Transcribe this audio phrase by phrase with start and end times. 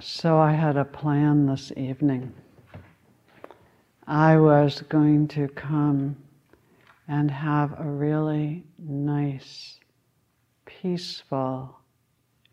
[0.00, 2.32] So I had a plan this evening.
[4.06, 6.16] I was going to come
[7.08, 9.80] and have a really nice,
[10.66, 11.80] peaceful,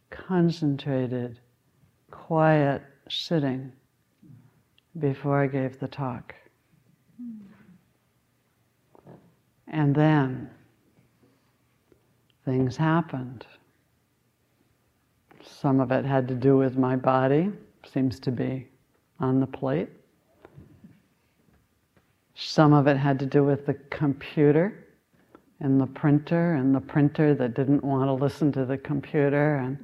[0.09, 1.39] concentrated,
[2.09, 3.71] quiet sitting
[4.97, 6.33] before I gave the talk.
[9.67, 10.49] And then
[12.43, 13.45] things happened.
[15.47, 17.51] Some of it had to do with my body,
[17.85, 18.67] seems to be
[19.19, 19.89] on the plate.
[22.33, 24.85] Some of it had to do with the computer
[25.61, 29.55] and the printer, and the printer that didn't want to listen to the computer.
[29.55, 29.77] And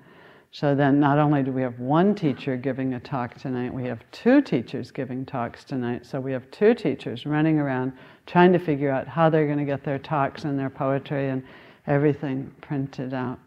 [0.52, 4.04] so then, not only do we have one teacher giving a talk tonight, we have
[4.12, 6.06] two teachers giving talks tonight.
[6.06, 7.94] So we have two teachers running around
[8.26, 11.42] trying to figure out how they're going to get their talks and their poetry and
[11.88, 13.40] everything printed out.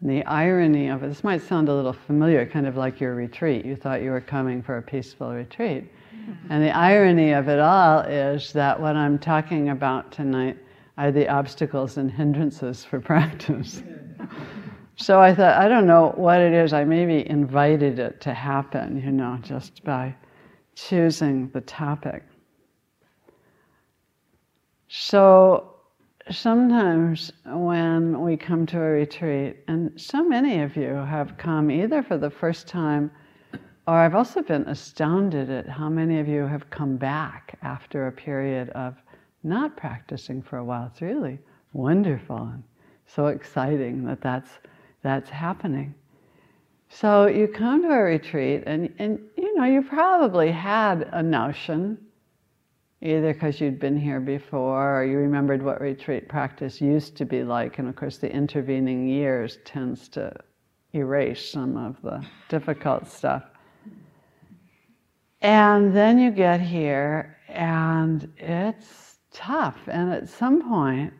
[0.00, 3.14] And the irony of it, this might sound a little familiar, kind of like your
[3.14, 3.64] retreat.
[3.64, 5.92] You thought you were coming for a peaceful retreat.
[6.14, 6.52] Mm-hmm.
[6.52, 10.56] And the irony of it all is that what I'm talking about tonight
[10.98, 13.82] are the obstacles and hindrances for practice.
[14.96, 19.02] so I thought, I don't know what it is, I maybe invited it to happen,
[19.04, 20.14] you know, just by
[20.76, 22.22] choosing the topic.
[24.88, 25.77] So
[26.30, 32.02] sometimes when we come to a retreat, and so many of you have come either
[32.02, 33.10] for the first time,
[33.86, 38.12] or I've also been astounded at how many of you have come back after a
[38.12, 38.96] period of
[39.42, 40.88] not practicing for a while.
[40.92, 41.38] It's really
[41.72, 42.62] wonderful and
[43.06, 44.50] so exciting that that's,
[45.02, 45.94] that's happening.
[46.90, 51.98] So you come to a retreat, and, and you know, you probably had a notion
[53.00, 57.42] either because you'd been here before or you remembered what retreat practice used to be
[57.44, 57.78] like.
[57.78, 60.32] And of course, the intervening years tends to
[60.92, 63.44] erase some of the difficult stuff.
[65.40, 69.78] And then you get here, and it's tough.
[69.86, 71.12] And at some point,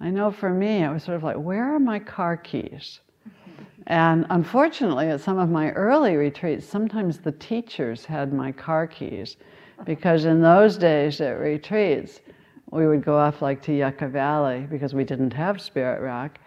[0.00, 2.98] I know for me, it was sort of like, where are my car keys?
[3.86, 9.36] And unfortunately, at some of my early retreats, sometimes the teachers had my car keys
[9.84, 12.20] because in those days at retreats,
[12.70, 16.38] we would go off like to Yucca Valley because we didn't have Spirit Rock,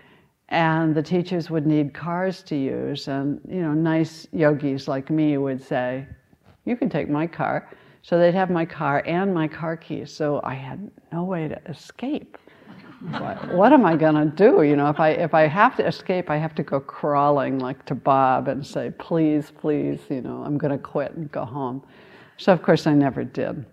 [0.50, 5.38] and the teachers would need cars to use, and you know, nice yogis like me
[5.38, 6.06] would say,
[6.66, 7.70] "You can take my car."
[8.02, 11.60] So they'd have my car and my car keys, so I had no way to
[11.70, 12.38] escape.
[13.20, 14.64] what, what am I going to do?
[14.64, 17.86] You know, if I if I have to escape, I have to go crawling like
[17.86, 21.84] to Bob and say, "Please, please, you know, I'm going to quit and go home."
[22.38, 23.66] So, of course, I never did.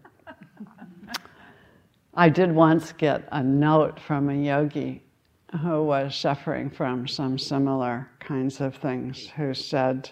[2.14, 5.02] I did once get a note from a yogi
[5.60, 10.10] who was suffering from some similar kinds of things, who said,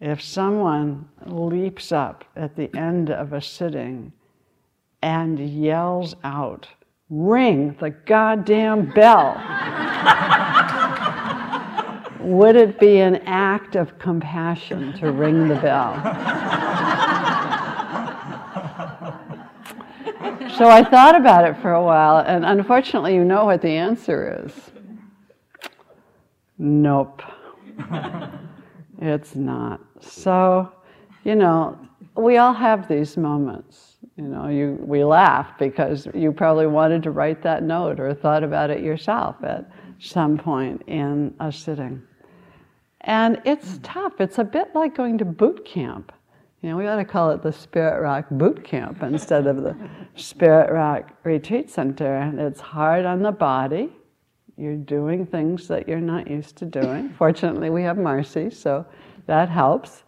[0.00, 4.12] if someone leaps up at the end of a sitting
[5.02, 6.68] and yells out,
[7.08, 9.34] ring the goddamn bell,
[12.20, 15.94] would it be an act of compassion to ring the bell?
[20.56, 24.42] So I thought about it for a while, and unfortunately, you know what the answer
[24.46, 24.52] is.
[26.56, 27.22] Nope.
[28.98, 29.80] it's not.
[30.00, 30.72] So,
[31.24, 31.78] you know,
[32.16, 33.96] we all have these moments.
[34.16, 38.42] You know, you, we laugh because you probably wanted to write that note or thought
[38.42, 42.02] about it yourself at some point in a sitting.
[43.02, 44.20] And it's tough.
[44.20, 46.12] It's a bit like going to boot camp.
[46.62, 49.76] You know, we ought to call it the Spirit Rock Boot Camp instead of the
[50.14, 52.16] Spirit Rock Retreat Center.
[52.16, 53.90] And it's hard on the body.
[54.56, 57.10] You're doing things that you're not used to doing.
[57.18, 58.86] Fortunately, we have Marcy, so
[59.26, 60.04] that helps.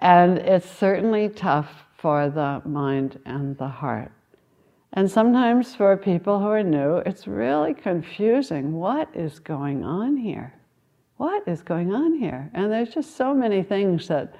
[0.00, 4.10] And it's certainly tough for the mind and the heart.
[4.94, 8.72] And sometimes for people who are new, it's really confusing.
[8.72, 10.54] What is going on here?
[11.18, 12.50] What is going on here?
[12.54, 14.34] And there's just so many things that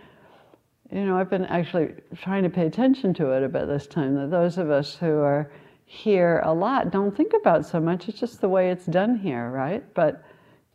[0.91, 4.31] you know, I've been actually trying to pay attention to it about this time, that
[4.31, 5.51] those of us who are
[5.85, 8.09] here a lot don't think about so much.
[8.09, 9.83] It's just the way it's done here, right?
[9.95, 10.25] But,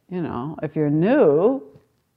[0.09, 1.61] you know, if you're new,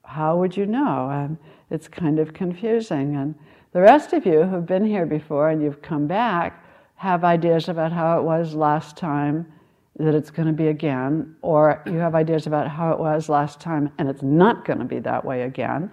[0.04, 1.10] how would you know?
[1.10, 1.36] And
[1.70, 3.16] it's kind of confusing.
[3.16, 3.34] And
[3.72, 6.64] the rest of you who've been here before and you've come back
[6.94, 9.52] have ideas about how it was last time,
[9.98, 13.60] that it's going to be again, or you have ideas about how it was last
[13.60, 15.90] time and it's not going to be that way again.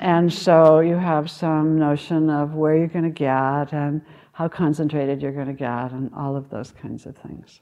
[0.00, 4.02] And so you have some notion of where you're going to get and
[4.32, 7.60] how concentrated you're going to get and all of those kinds of things.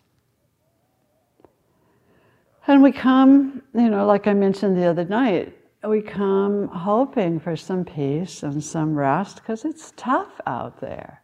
[2.67, 7.57] And we come, you know, like I mentioned the other night, we come hoping for
[7.57, 11.23] some peace and some rest because it's tough out there.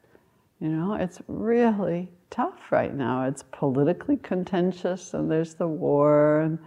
[0.60, 3.24] You know, it's really tough right now.
[3.24, 6.58] It's politically contentious, and there's the war and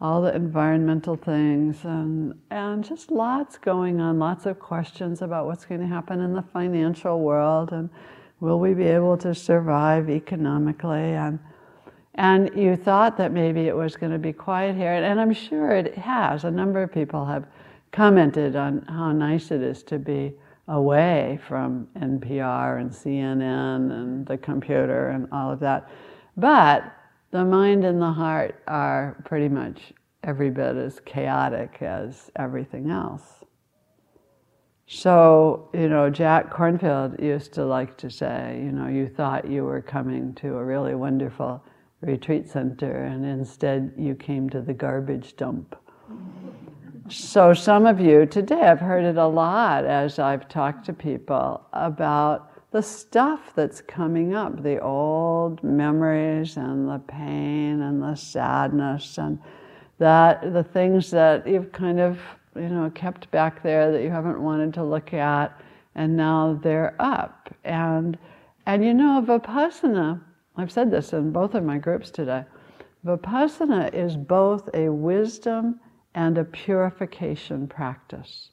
[0.00, 5.64] all the environmental things, and, and just lots going on, lots of questions about what's
[5.64, 7.90] going to happen in the financial world, and
[8.40, 11.14] will we be able to survive economically?
[11.14, 11.40] And,
[12.14, 15.72] and you thought that maybe it was going to be quiet here, and I'm sure
[15.72, 16.44] it has.
[16.44, 17.46] A number of people have
[17.90, 20.32] commented on how nice it is to be
[20.68, 25.90] away from NPR and CNN and the computer and all of that.
[26.36, 26.92] But
[27.30, 29.92] the mind and the heart are pretty much
[30.24, 33.44] every bit as chaotic as everything else.
[34.86, 39.64] So, you know, Jack Kornfield used to like to say, you know, you thought you
[39.64, 41.62] were coming to a really wonderful
[42.00, 45.76] retreat center, and instead you came to the garbage dump.
[47.10, 51.66] So, some of you today, I've heard it a lot as I've talked to people
[51.74, 59.18] about the stuff that's coming up the old memories and the pain and the sadness
[59.18, 59.38] and
[59.98, 62.18] that the things that you've kind of
[62.54, 65.60] you know kept back there that you haven't wanted to look at
[65.94, 68.18] and now they're up and
[68.66, 70.20] and you know vipassana
[70.56, 72.44] i've said this in both of my groups today
[73.04, 75.80] vipassana is both a wisdom
[76.14, 78.50] and a purification practice.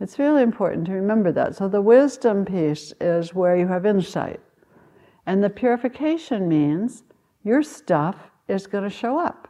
[0.00, 1.56] It's really important to remember that.
[1.56, 4.40] So, the wisdom piece is where you have insight.
[5.24, 7.02] And the purification means
[7.42, 8.16] your stuff
[8.48, 9.48] is going to show up,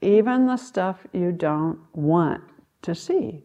[0.00, 2.42] even the stuff you don't want
[2.82, 3.42] to see.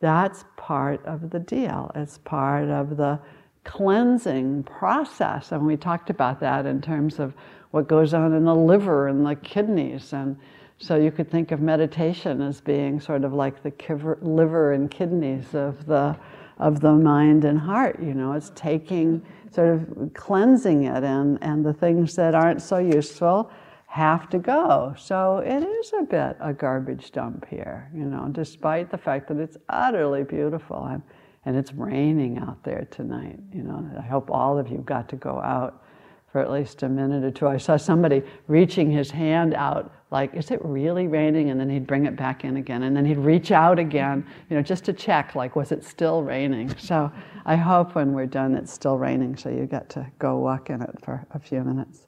[0.00, 1.90] That's part of the deal.
[1.94, 3.20] It's part of the
[3.64, 5.52] cleansing process.
[5.52, 7.34] And we talked about that in terms of
[7.70, 10.36] what goes on in the liver and the kidneys and
[10.82, 13.72] so you could think of meditation as being sort of like the
[14.20, 16.16] liver and kidneys of the
[16.58, 17.98] of the mind and heart.
[18.02, 22.78] You know, it's taking sort of cleansing it, and and the things that aren't so
[22.78, 23.50] useful
[23.86, 24.92] have to go.
[24.98, 27.88] So it is a bit a garbage dump here.
[27.94, 31.02] You know, despite the fact that it's utterly beautiful and
[31.44, 33.38] and it's raining out there tonight.
[33.52, 35.84] You know, I hope all of you got to go out
[36.32, 37.46] for at least a minute or two.
[37.46, 41.50] I saw somebody reaching his hand out, like, is it really raining?
[41.50, 42.84] And then he'd bring it back in again.
[42.84, 46.22] And then he'd reach out again, you know, just to check, like, was it still
[46.22, 46.74] raining?
[46.78, 47.12] So
[47.44, 50.80] I hope when we're done it's still raining, so you get to go walk in
[50.80, 52.06] it for a few minutes.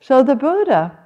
[0.00, 0.96] So the Buddha,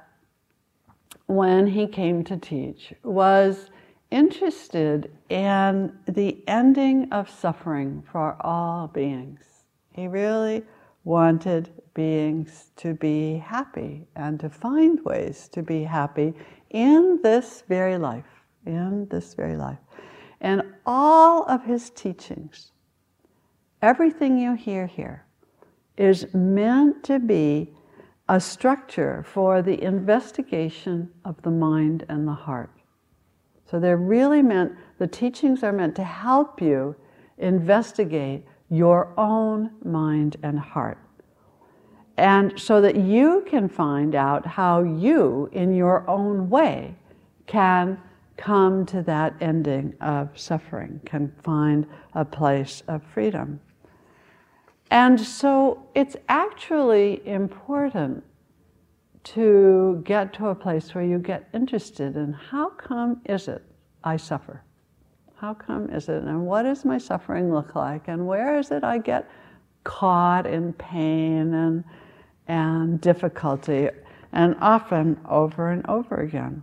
[1.25, 3.71] when he came to teach, was
[4.11, 9.41] interested in the ending of suffering for all beings.
[9.93, 10.63] He really
[11.03, 16.33] wanted beings to be happy and to find ways to be happy
[16.69, 19.79] in this very life, in this very life.
[20.39, 22.71] And all of his teachings,
[23.81, 25.25] everything you hear here,
[25.97, 27.73] is meant to be
[28.29, 32.71] a structure for the investigation of the mind and the heart.
[33.69, 36.95] So they're really meant, the teachings are meant to help you
[37.37, 40.97] investigate your own mind and heart.
[42.17, 46.95] And so that you can find out how you, in your own way,
[47.47, 47.99] can
[48.37, 51.85] come to that ending of suffering, can find
[52.15, 53.59] a place of freedom.
[54.89, 58.23] And so it's actually important
[59.23, 63.63] to get to a place where you get interested in how come is it
[64.03, 64.63] I suffer?
[65.41, 66.21] How come is it?
[66.21, 68.07] And what does my suffering look like?
[68.07, 69.27] And where is it I get
[69.83, 71.83] caught in pain and,
[72.47, 73.89] and difficulty?
[74.33, 76.61] And often over and over again.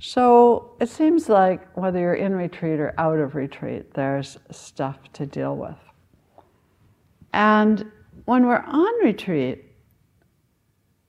[0.00, 5.24] So it seems like whether you're in retreat or out of retreat, there's stuff to
[5.24, 5.78] deal with.
[7.32, 7.92] And
[8.24, 9.66] when we're on retreat,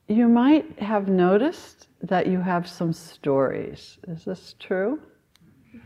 [0.08, 3.98] you might have noticed that you have some stories.
[4.08, 5.02] Is this true?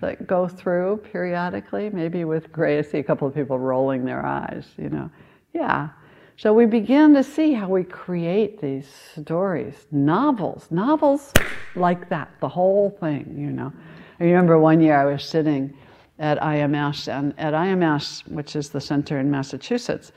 [0.02, 2.80] That go through periodically, maybe with gray.
[2.80, 5.10] I see a couple of people rolling their eyes, you know.
[5.54, 5.90] Yeah.
[6.38, 11.32] So we begin to see how we create these stories, novels, novels
[11.76, 13.72] like that, the whole thing, you know.
[14.20, 15.74] I remember one year I was sitting
[16.20, 20.12] at IMS, and at IMS, which is the center in Massachusetts,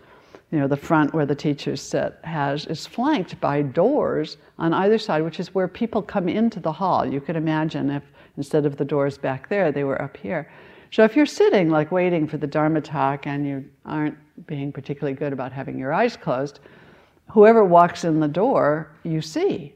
[0.50, 4.98] you know, the front where the teachers sit has is flanked by doors on either
[4.98, 7.04] side, which is where people come into the hall.
[7.04, 8.02] You could imagine if
[8.36, 10.50] Instead of the doors back there, they were up here.
[10.90, 15.16] So if you're sitting, like waiting for the Dharma talk, and you aren't being particularly
[15.16, 16.60] good about having your eyes closed,
[17.30, 19.74] whoever walks in the door, you see.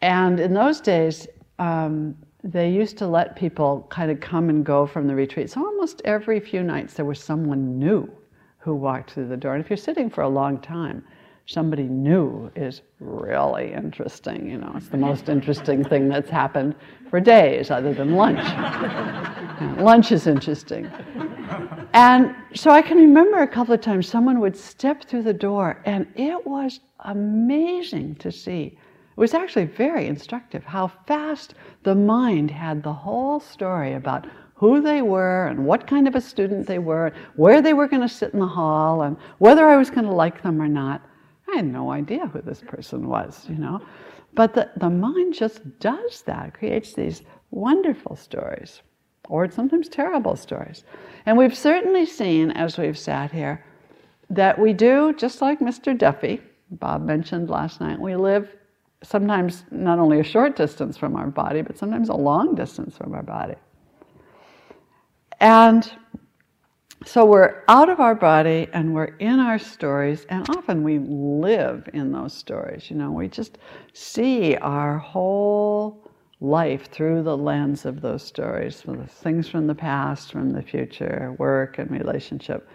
[0.00, 1.26] And in those days,
[1.58, 5.50] um, they used to let people kind of come and go from the retreat.
[5.50, 8.10] So almost every few nights there was someone new
[8.58, 9.54] who walked through the door.
[9.54, 11.04] And if you're sitting for a long time,
[11.46, 14.48] somebody new is really interesting.
[14.48, 16.74] You know, it's the most interesting thing that's happened
[17.10, 18.40] for days other than lunch.
[19.78, 20.90] lunch is interesting.
[21.92, 25.80] And so I can remember a couple of times someone would step through the door,
[25.84, 28.78] and it was amazing to see.
[29.16, 34.80] It was actually very instructive how fast the mind had the whole story about who
[34.80, 38.08] they were and what kind of a student they were, where they were going to
[38.08, 41.02] sit in the hall, and whether I was going to like them or not.
[41.52, 43.80] I had no idea who this person was, you know.
[44.34, 48.82] But the, the mind just does that, creates these wonderful stories,
[49.28, 50.84] or sometimes terrible stories.
[51.26, 53.64] And we've certainly seen, as we've sat here,
[54.30, 55.96] that we do, just like Mr.
[55.96, 58.48] Duffy, Bob mentioned last night, we live
[59.02, 63.14] sometimes not only a short distance from our body, but sometimes a long distance from
[63.14, 63.54] our body.
[65.40, 65.90] And
[67.04, 71.88] so we're out of our body and we're in our stories, and often we live
[71.92, 72.90] in those stories.
[72.90, 73.58] You know, we just
[73.92, 76.10] see our whole
[76.40, 81.34] life through the lens of those stories, the things from the past, from the future,
[81.38, 82.68] work and relationship,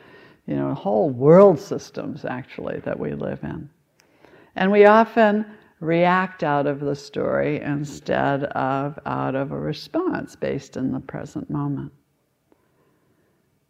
[0.48, 3.70] you know, whole world systems actually that we live in.
[4.56, 5.46] And we often
[5.80, 11.50] react out of the story instead of out of a response based in the present
[11.50, 11.92] moment.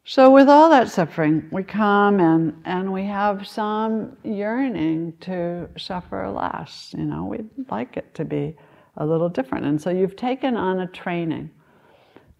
[0.09, 6.27] So, with all that suffering, we come and, and we have some yearning to suffer
[6.27, 6.95] less.
[6.97, 8.55] You know, we'd like it to be
[8.97, 9.67] a little different.
[9.67, 11.51] And so, you've taken on a training.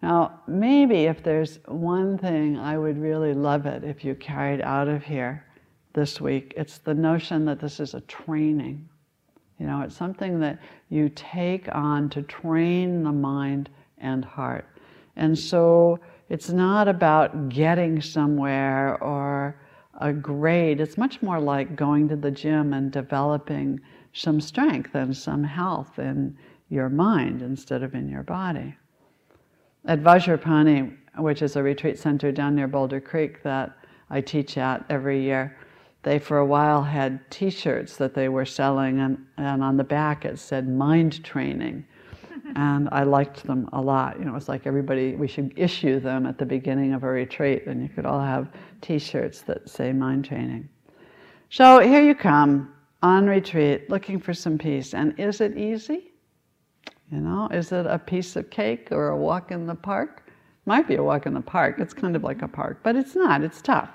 [0.02, 4.88] Now, maybe if there's one thing I would really love it if you carried out
[4.88, 5.46] of here
[5.92, 8.88] this week, it's the notion that this is a training.
[9.60, 10.58] You know, it's something that
[10.88, 14.66] you take on to train the mind and heart.
[15.14, 19.60] And so, it's not about getting somewhere or
[20.00, 20.80] a grade.
[20.80, 23.80] It's much more like going to the gym and developing
[24.12, 28.76] some strength and some health in your mind instead of in your body.
[29.86, 33.76] At Vajrapani, which is a retreat center down near Boulder Creek that
[34.08, 35.56] I teach at every year,
[36.04, 39.84] they for a while had t shirts that they were selling, and, and on the
[39.84, 41.84] back it said mind training
[42.56, 44.18] and I liked them a lot.
[44.18, 47.66] You know, it's like everybody, we should issue them at the beginning of a retreat,
[47.66, 50.68] and you could all have t shirts that say mind training.
[51.48, 54.94] So here you come on retreat looking for some peace.
[54.94, 56.12] And is it easy?
[57.10, 60.30] You know, is it a piece of cake or a walk in the park?
[60.66, 61.80] Might be a walk in the park.
[61.80, 63.90] It's kind of like a park, but it's not, it's tough.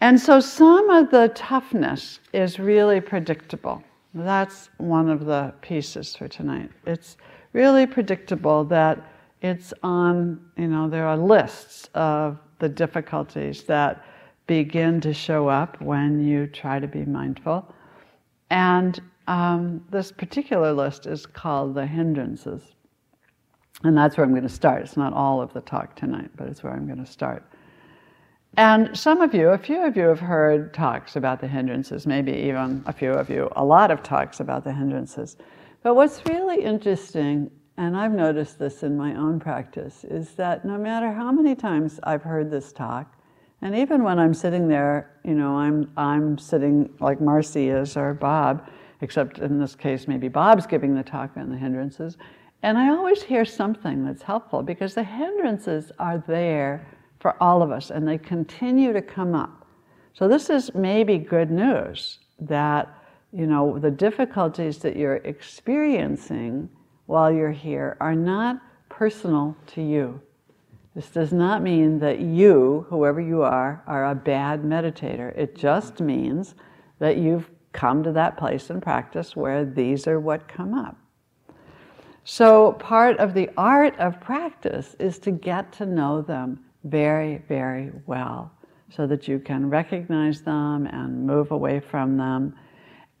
[0.00, 3.84] And so some of the toughness is really predictable.
[4.14, 6.70] That's one of the pieces for tonight.
[6.86, 7.16] It's
[7.52, 9.12] really predictable that
[9.42, 14.04] it's on, you know, there are lists of the difficulties that
[14.46, 17.72] begin to show up when you try to be mindful.
[18.50, 22.62] And um, this particular list is called the hindrances.
[23.84, 24.82] And that's where I'm going to start.
[24.82, 27.49] It's not all of the talk tonight, but it's where I'm going to start.
[28.56, 32.32] And some of you, a few of you have heard talks about the hindrances, maybe
[32.32, 35.36] even a few of you, a lot of talks about the hindrances.
[35.82, 40.76] But what's really interesting, and I've noticed this in my own practice, is that no
[40.76, 43.14] matter how many times I've heard this talk,
[43.62, 48.14] and even when I'm sitting there, you know, I'm, I'm sitting like Marcy is or
[48.14, 48.68] Bob,
[49.00, 52.16] except in this case, maybe Bob's giving the talk on the hindrances.
[52.62, 56.86] And I always hear something that's helpful because the hindrances are there
[57.20, 59.66] for all of us, and they continue to come up.
[60.14, 62.92] So, this is maybe good news that,
[63.32, 66.68] you know, the difficulties that you're experiencing
[67.06, 70.20] while you're here are not personal to you.
[70.94, 75.36] This does not mean that you, whoever you are, are a bad meditator.
[75.36, 76.54] It just means
[76.98, 80.96] that you've come to that place in practice where these are what come up.
[82.24, 87.92] So, part of the art of practice is to get to know them very, very
[88.06, 88.52] well
[88.90, 92.54] so that you can recognize them and move away from them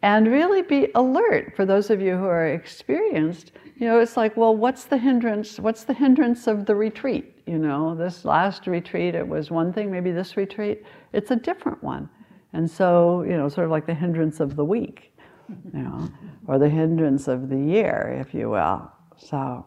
[0.02, 1.54] and really be alert.
[1.56, 5.58] For those of you who are experienced you know it's like well what's the hindrance
[5.58, 7.40] what's the hindrance of the retreat?
[7.46, 11.82] You know this last retreat it was one thing maybe this retreat it's a different
[11.82, 12.08] one.
[12.52, 15.12] And so you know sort of like the hindrance of the week
[15.48, 16.08] you know
[16.46, 18.90] or the hindrance of the year if you will.
[19.16, 19.66] So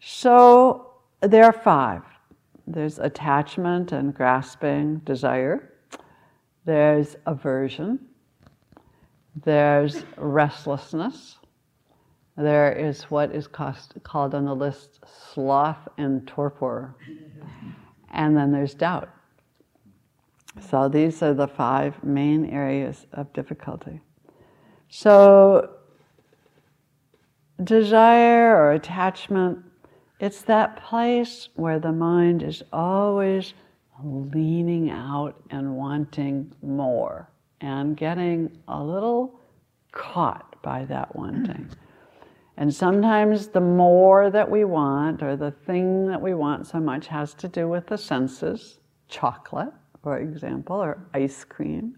[0.00, 2.02] so there are five
[2.66, 5.72] there's attachment and grasping, desire.
[6.64, 7.98] There's aversion.
[9.44, 11.38] There's restlessness.
[12.36, 16.94] there is what is cost, called on the list sloth and torpor.
[18.10, 19.08] And then there's doubt.
[20.60, 24.00] So these are the five main areas of difficulty.
[24.88, 25.70] So,
[27.64, 29.64] desire or attachment,
[30.22, 33.54] it's that place where the mind is always
[34.04, 37.28] leaning out and wanting more
[37.60, 39.40] and getting a little
[39.90, 41.68] caught by that wanting.
[42.56, 47.08] And sometimes the more that we want, or the thing that we want so much,
[47.08, 49.72] has to do with the senses chocolate,
[50.04, 51.96] for example, or ice cream.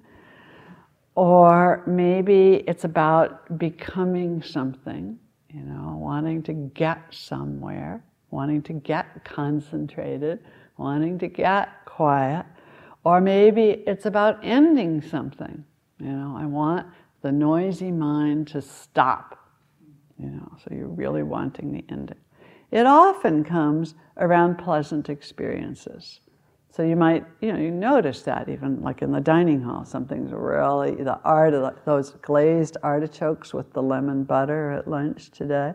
[1.14, 5.18] Or maybe it's about becoming something,
[5.50, 8.02] you know, wanting to get somewhere,
[8.34, 10.40] wanting to get concentrated,
[10.76, 12.44] wanting to get quiet.
[13.04, 15.64] Or maybe it's about ending something.
[15.98, 16.86] You know, I want
[17.22, 19.44] the noisy mind to stop
[20.18, 22.18] you know, so you're really wanting the ending.
[22.70, 26.20] It often comes around pleasant experiences.
[26.70, 30.32] So you might, you know, you notice that even like in the dining hall, something's
[30.32, 35.72] really the art of those glazed artichokes with the lemon butter at lunch today.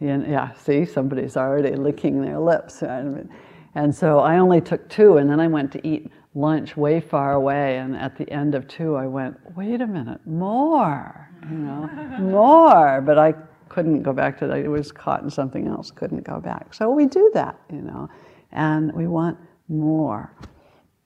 [0.00, 2.82] And yeah, see, somebody's already licking their lips.
[2.82, 7.32] And so I only took two, and then I went to eat lunch way far
[7.32, 7.78] away.
[7.78, 11.86] And at the end of two, I went, wait a minute, more, you know,
[12.20, 13.00] more.
[13.00, 13.34] But I
[13.68, 14.58] couldn't go back to that.
[14.58, 16.72] It was caught in something else, couldn't go back.
[16.74, 18.08] So we do that, you know,
[18.52, 19.38] and we want
[19.68, 20.32] more.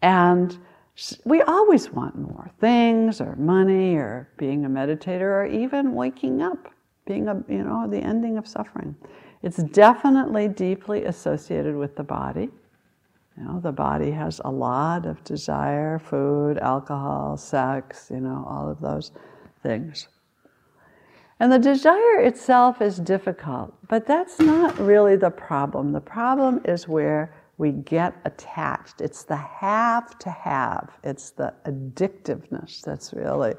[0.02, 0.56] And
[1.24, 6.72] we always want more things or money or being a meditator or even waking up,
[7.10, 8.94] being a, you know, the ending of suffering.
[9.42, 12.48] It's definitely deeply associated with the body.
[13.36, 18.70] You know, the body has a lot of desire, food, alcohol, sex, you know, all
[18.70, 19.10] of those
[19.60, 20.06] things.
[21.40, 25.90] And the desire itself is difficult, but that's not really the problem.
[25.90, 29.00] The problem is where we get attached.
[29.00, 33.54] It's the have to have, it's the addictiveness that's really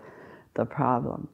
[0.54, 1.28] the problem.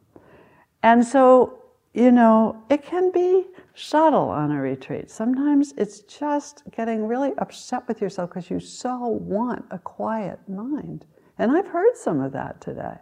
[0.82, 1.60] And so,
[1.98, 5.10] you know, it can be subtle on a retreat.
[5.10, 11.06] Sometimes it's just getting really upset with yourself because you so want a quiet mind.
[11.40, 12.98] And I've heard some of that today.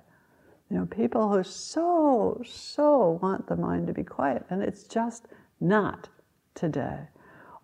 [0.69, 5.27] You know, people who so, so want the mind to be quiet, and it's just
[5.59, 6.07] not
[6.53, 6.99] today.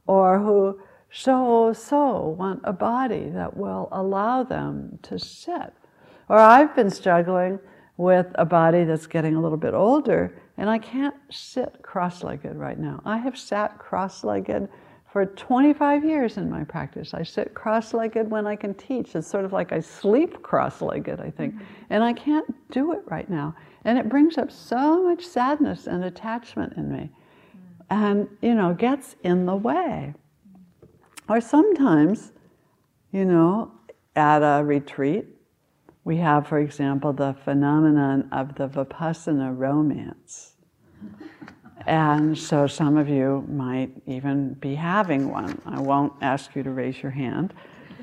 [0.08, 5.74] Or who so, so want a body that will allow them to sit.
[6.28, 7.58] Or I've been struggling
[7.96, 12.56] with a body that's getting a little bit older, and I can't sit cross legged
[12.56, 13.02] right now.
[13.04, 14.70] I have sat cross legged
[15.12, 17.16] for 25 years in my practice.
[17.16, 19.16] I sit cross legged when I can teach.
[19.16, 21.56] It's sort of like I sleep cross legged, I think.
[21.56, 21.64] Mm-hmm.
[21.90, 23.56] And I can't do it right now.
[23.86, 27.10] And it brings up so much sadness and attachment in me.
[27.90, 30.14] And, you know, gets in the way.
[31.28, 32.34] Or sometimes,
[33.12, 33.72] you know,
[34.16, 35.26] at a retreat,
[36.04, 40.51] we have, for example, the phenomenon of the Vipassana romance.
[41.88, 45.60] And so some of you might even be having one.
[45.66, 47.54] I won't ask you to raise your hand,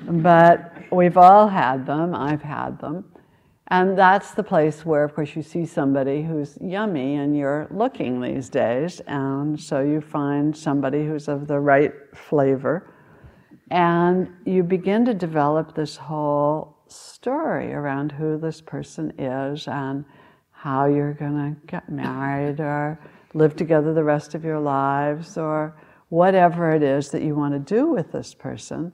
[0.05, 2.15] but we've all had them.
[2.15, 3.05] I've had them.
[3.71, 8.21] And that's the place where, of course, you see somebody who's yummy and you're looking
[8.21, 9.01] these days.
[9.01, 12.95] And so you find somebody who's of the right flavor.
[13.71, 20.07] And you begin to develop this whole story around who this person is and
[20.61, 22.99] how you're going to get married or
[23.33, 25.73] live together the rest of your lives or
[26.09, 28.93] whatever it is that you want to do with this person.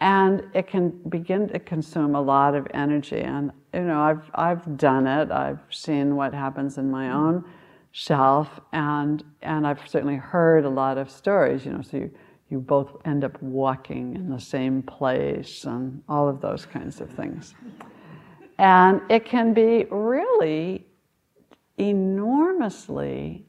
[0.00, 3.20] And it can begin to consume a lot of energy.
[3.20, 7.44] And, you know, I've, I've done it, I've seen what happens in my own
[7.92, 12.10] self, and, and I've certainly heard a lot of stories, you know, so you,
[12.48, 17.10] you both end up walking in the same place and all of those kinds of
[17.10, 17.54] things.
[18.60, 20.86] And it can be really
[21.78, 23.46] enormously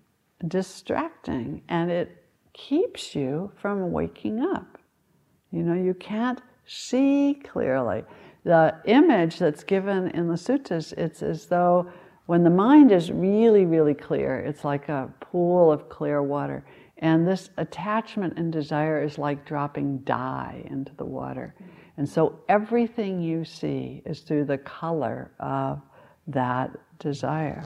[0.48, 4.78] distracting and it keeps you from waking up.
[5.52, 8.06] You know, you can't see clearly.
[8.46, 11.92] The image that's given in the suttas, it's as though
[12.28, 16.64] when the mind is really, really clear, it's like a pool of clear water.
[17.00, 21.54] And this attachment and desire is like dropping dye into the water.
[21.98, 25.82] And so everything you see is through the color of
[26.28, 27.64] that desire.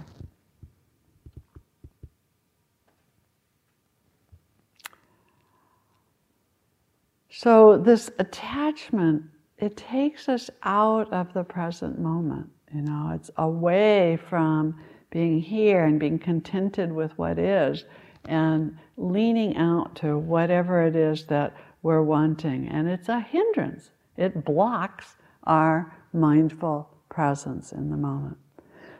[7.29, 9.23] So, this attachment,
[9.57, 12.49] it takes us out of the present moment.
[12.73, 14.79] You know, it's away from
[15.11, 17.83] being here and being contented with what is
[18.23, 22.67] and leaning out to whatever it is that we're wanting.
[22.69, 28.37] And it's a hindrance, it blocks our mindful presence in the moment.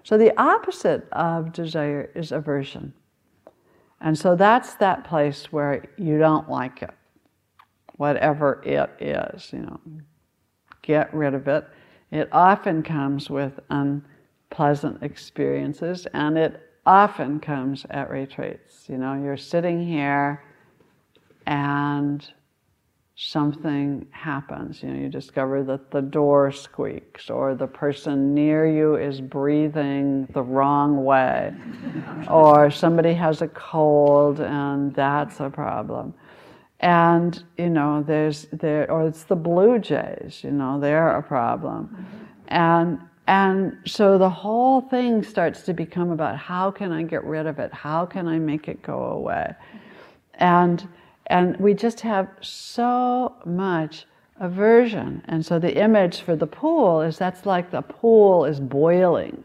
[0.04, 2.94] So the opposite of desire is aversion.
[4.02, 6.94] And so that's that place where you don't like it,
[7.96, 9.80] whatever it is, you know.
[10.82, 11.66] Get rid of it.
[12.12, 18.86] It often comes with unpleasant experiences, and it often comes at retreats.
[18.88, 20.44] You know, you're sitting here
[21.48, 22.32] and
[23.16, 24.84] something happens.
[24.84, 30.28] You know, you discover that the door squeaks or the person near you is breathing
[30.34, 31.54] the wrong way
[32.30, 36.14] or somebody has a cold and that's a problem.
[36.82, 42.06] And, you know, there's there or it's the blue jays, you know, they're a problem.
[42.50, 47.48] And and so the whole thing starts to become about how can I get rid
[47.48, 47.74] of it?
[47.74, 49.56] How can I make it go away?
[50.36, 50.88] And
[51.28, 54.06] and we just have so much
[54.40, 55.22] aversion.
[55.26, 59.44] And so the image for the pool is that's like the pool is boiling.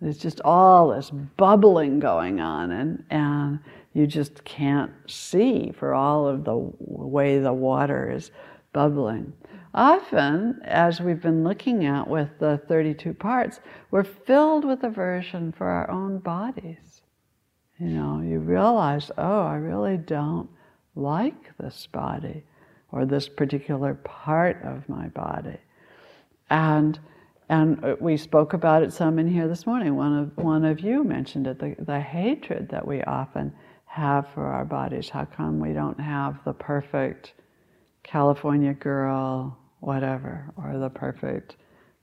[0.00, 3.58] There's just all this bubbling going on, and, and
[3.92, 8.30] you just can't see for all of the way the water is
[8.72, 9.34] bubbling.
[9.74, 15.66] Often, as we've been looking at with the 32 parts, we're filled with aversion for
[15.66, 17.02] our own bodies.
[17.78, 20.48] You know, you realize, oh, I really don't
[21.00, 22.44] like this body
[22.92, 25.58] or this particular part of my body.
[26.50, 26.98] And
[27.48, 29.96] and we spoke about it some in here this morning.
[29.96, 33.52] One of one of you mentioned it, the, the hatred that we often
[33.86, 35.08] have for our bodies.
[35.08, 37.32] How come we don't have the perfect
[38.04, 41.56] California girl, whatever, or the perfect,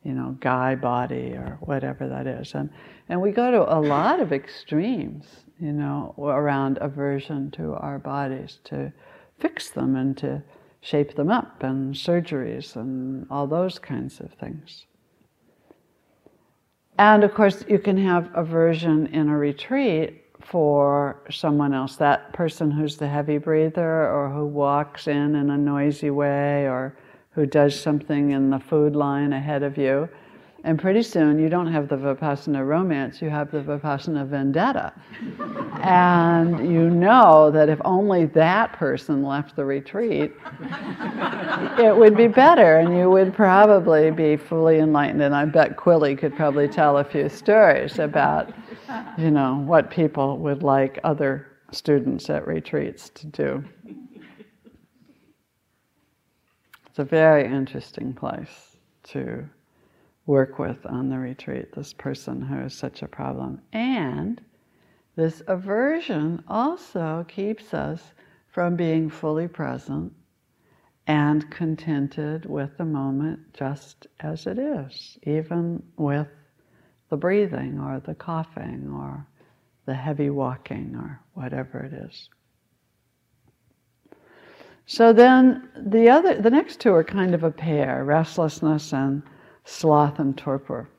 [0.04, 2.54] you know, guy body or whatever that is.
[2.54, 2.70] And
[3.10, 5.26] and we go to a lot of extremes
[5.60, 8.92] you know, around aversion to our bodies, to
[9.40, 10.42] fix them and to
[10.82, 14.86] shape them up, and surgeries and all those kinds of things.
[17.00, 22.72] And of course, you can have aversion in a retreat for someone else, that person
[22.72, 26.96] who's the heavy breather or who walks in in a noisy way or
[27.38, 30.10] who does something in the food line ahead of you.
[30.64, 34.92] And pretty soon you don't have the Vipassana romance, you have the Vipassana vendetta.
[35.84, 40.34] and you know that if only that person left the retreat,
[41.78, 45.22] it would be better and you would probably be fully enlightened.
[45.22, 48.52] And I bet Quilly could probably tell a few stories about,
[49.16, 53.64] you know, what people would like other students at retreats to do.
[56.98, 58.76] It's a very interesting place
[59.10, 59.48] to
[60.26, 63.62] work with on the retreat, this person who is such a problem.
[63.72, 64.42] And
[65.16, 68.02] this aversion also keeps us
[68.48, 70.12] from being fully present
[71.06, 76.30] and contented with the moment just as it is, even with
[77.12, 79.24] the breathing or the coughing or
[79.86, 82.28] the heavy walking or whatever it is.
[84.90, 89.22] So then the other the next two are kind of a pair, restlessness and
[89.66, 90.90] sloth and torpor.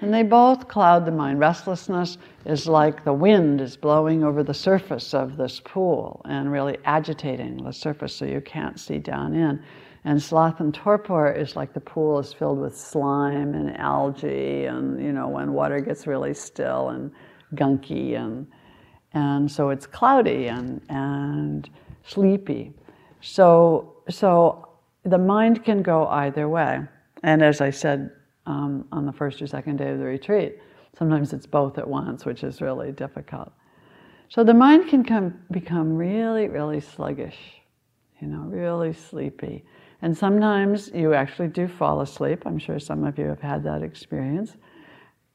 [0.00, 1.40] And they both cloud the mind.
[1.40, 6.78] Restlessness is like the wind is blowing over the surface of this pool and really
[6.84, 9.60] agitating the surface so you can't see down in.
[10.04, 15.02] And sloth and torpor is like the pool is filled with slime and algae, and
[15.02, 17.10] you know, when water gets really still and
[17.54, 18.46] gunky, and,
[19.14, 21.70] and so it's cloudy and, and
[22.06, 22.72] sleepy.
[23.20, 24.68] So, so
[25.04, 26.80] the mind can go either way.
[27.22, 28.10] And as I said
[28.46, 30.58] um, on the first or second day of the retreat,
[30.98, 33.52] sometimes it's both at once, which is really difficult.
[34.28, 37.36] So the mind can come, become really, really sluggish,
[38.20, 39.64] you know, really sleepy.
[40.02, 42.42] And sometimes you actually do fall asleep.
[42.44, 44.56] I'm sure some of you have had that experience.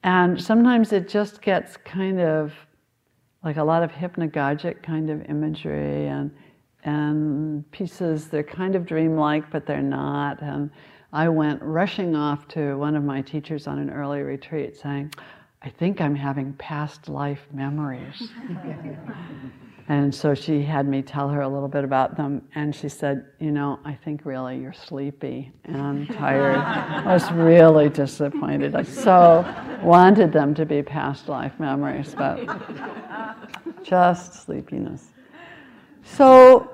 [0.02, 2.52] And sometimes it just gets kind of
[3.42, 6.30] like a lot of hypnagogic kind of imagery and
[6.84, 8.28] and pieces.
[8.28, 10.42] They're kind of dreamlike, but they're not.
[10.42, 10.70] And
[11.12, 15.12] I went rushing off to one of my teachers on an early retreat saying,
[15.62, 18.30] I think I'm having past life memories.
[19.88, 23.26] and so she had me tell her a little bit about them, and she said,
[23.40, 26.56] You know, I think really you're sleepy and tired.
[26.56, 28.74] I was really disappointed.
[28.74, 29.44] I so
[29.82, 32.40] wanted them to be past life memories, but
[33.82, 35.08] just sleepiness.
[36.16, 36.70] So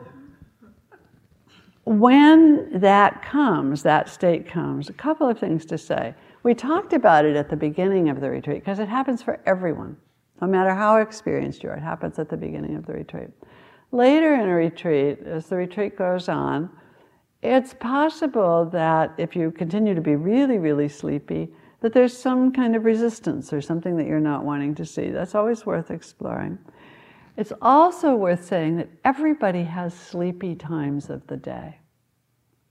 [1.84, 6.14] when that comes, that state comes, a couple of things to say.
[6.42, 9.96] We talked about it at the beginning of the retreat because it happens for everyone.
[10.40, 13.28] No matter how experienced you are, it happens at the beginning of the retreat.
[13.92, 16.70] Later in a retreat, as the retreat goes on,
[17.42, 22.74] it's possible that if you continue to be really, really sleepy, that there's some kind
[22.74, 25.10] of resistance or something that you're not wanting to see.
[25.10, 26.58] That's always worth exploring.
[27.36, 31.78] It's also worth saying that everybody has sleepy times of the day.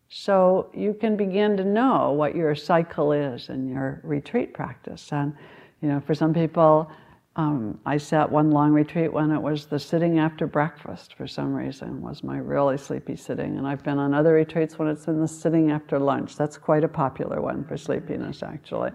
[0.10, 5.12] So you can begin to know what your cycle is in your retreat practice.
[5.12, 5.36] And,
[5.82, 6.90] you know, for some people,
[7.36, 11.54] um, I sat one long retreat when it was the sitting after breakfast for some
[11.54, 13.58] reason was my really sleepy sitting.
[13.58, 16.38] And I've been on other retreats when it's been the sitting after lunch.
[16.38, 18.92] That's quite a popular one for sleepiness, actually.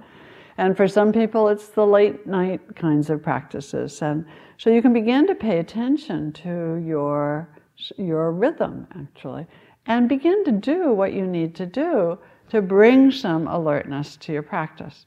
[0.58, 4.02] And for some people, it's the late night kinds of practices.
[4.02, 4.24] And
[4.58, 7.48] so you can begin to pay attention to your,
[7.96, 9.46] your rhythm, actually,
[9.86, 12.18] and begin to do what you need to do
[12.50, 15.06] to bring some alertness to your practice.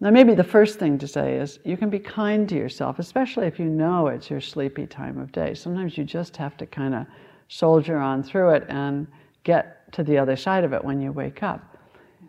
[0.00, 3.46] Now, maybe the first thing to say is you can be kind to yourself, especially
[3.46, 5.54] if you know it's your sleepy time of day.
[5.54, 7.06] Sometimes you just have to kind of
[7.48, 9.08] soldier on through it and
[9.42, 11.77] get to the other side of it when you wake up.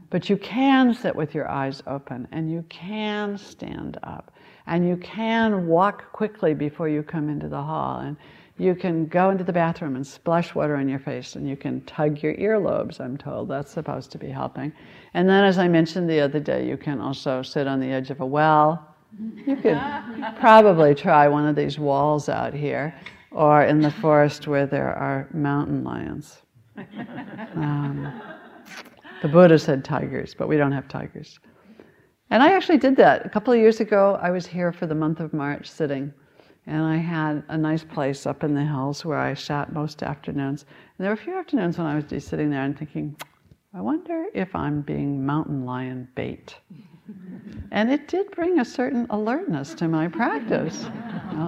[0.09, 4.31] But you can sit with your eyes open and you can stand up
[4.65, 8.17] and you can walk quickly before you come into the hall and
[8.57, 11.81] you can go into the bathroom and splash water on your face and you can
[11.81, 13.47] tug your earlobes, I'm told.
[13.47, 14.73] That's supposed to be helping.
[15.13, 18.09] And then, as I mentioned the other day, you can also sit on the edge
[18.09, 18.85] of a well.
[19.45, 19.81] You could
[20.39, 22.93] probably try one of these walls out here
[23.31, 26.41] or in the forest where there are mountain lions.
[27.55, 28.11] Um,
[29.21, 31.39] the Buddha said tigers, but we don't have tigers.
[32.29, 33.25] And I actually did that.
[33.25, 36.13] A couple of years ago, I was here for the month of March sitting
[36.69, 40.65] and I had a nice place up in the hills where I sat most afternoons.
[40.97, 43.15] And there were a few afternoons when I was just sitting there and thinking,
[43.73, 46.55] I wonder if I'm being mountain lion bait.
[47.71, 50.85] and it did bring a certain alertness to my practice.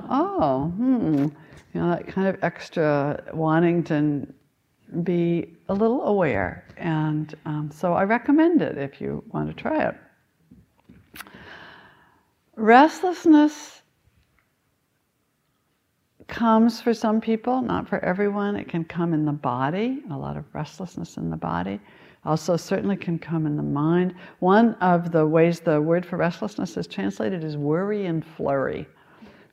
[0.09, 1.27] oh, hmm.
[1.73, 4.27] You know, that kind of extra wanting to
[5.03, 6.65] be a little aware.
[6.77, 9.95] And um, so I recommend it if you want to try it.
[12.55, 13.81] Restlessness
[16.27, 18.55] comes for some people, not for everyone.
[18.55, 21.79] It can come in the body, a lot of restlessness in the body.
[22.23, 24.13] Also, certainly can come in the mind.
[24.39, 28.87] One of the ways the word for restlessness is translated is worry and flurry.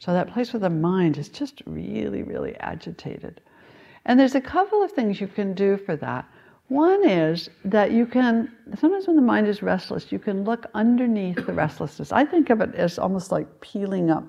[0.01, 3.41] So, that place where the mind is just really, really agitated.
[4.09, 6.27] And there's a couple of things you can do for that.
[6.69, 11.47] One is that you can, sometimes when the mind is restless, you can look underneath
[11.47, 12.11] the restlessness.
[12.11, 14.25] I think of it as almost like peeling up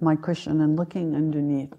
[0.00, 1.72] my cushion and looking underneath.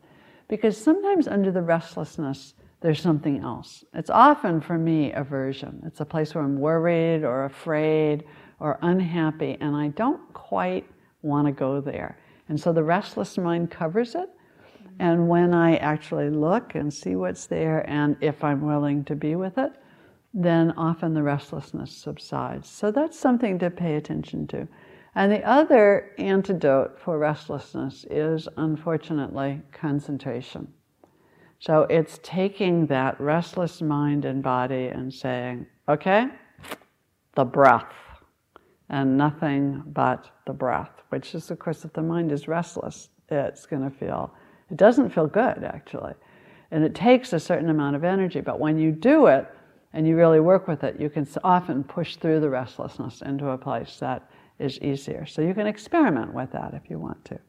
[0.48, 3.86] Because sometimes under the restlessness, there's something else.
[3.94, 5.82] It's often for me aversion.
[5.86, 8.24] It's a place where I'm worried or afraid
[8.60, 10.88] or unhappy, and I don't quite
[11.22, 12.18] want to go there.
[12.50, 14.30] And so the restless mind covers it.
[15.02, 19.36] And when I actually look and see what's there, and if I'm willing to be
[19.36, 19.72] with it,
[20.32, 22.70] then often the restlessness subsides.
[22.70, 24.68] So that's something to pay attention to.
[25.16, 30.72] And the other antidote for restlessness is, unfortunately, concentration.
[31.58, 36.28] So it's taking that restless mind and body and saying, okay,
[37.34, 37.92] the breath,
[38.90, 43.66] and nothing but the breath, which is, of course, if the mind is restless, it's
[43.66, 44.32] going to feel,
[44.72, 46.14] it doesn't feel good, actually.
[46.72, 49.46] And it takes a certain amount of energy, but when you do it
[49.94, 53.58] and you really work with it, you can often push through the restlessness into a
[53.58, 55.26] place that is easier.
[55.26, 57.40] So you can experiment with that if you want to.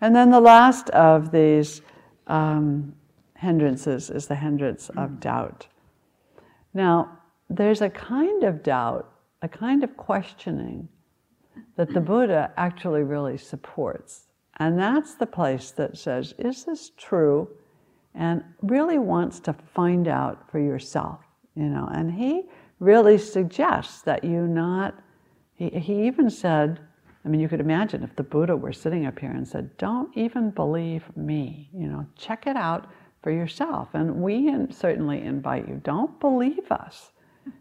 [0.00, 1.82] And then the last of these
[2.28, 2.94] um,
[3.36, 5.66] hindrances is the hindrance of doubt.
[6.72, 7.18] Now,
[7.50, 10.88] there's a kind of doubt, a kind of questioning
[11.76, 14.27] that the Buddha actually really supports.
[14.58, 17.48] And that's the place that says, is this true?
[18.14, 21.20] And really wants to find out for yourself,
[21.54, 21.88] you know.
[21.92, 22.46] And he
[22.80, 24.94] really suggests that you not
[25.58, 26.80] he, he even said,
[27.24, 30.16] I mean, you could imagine if the Buddha were sitting up here and said, Don't
[30.16, 32.86] even believe me, you know, check it out
[33.22, 33.88] for yourself.
[33.92, 37.10] And we certainly invite you, don't believe us.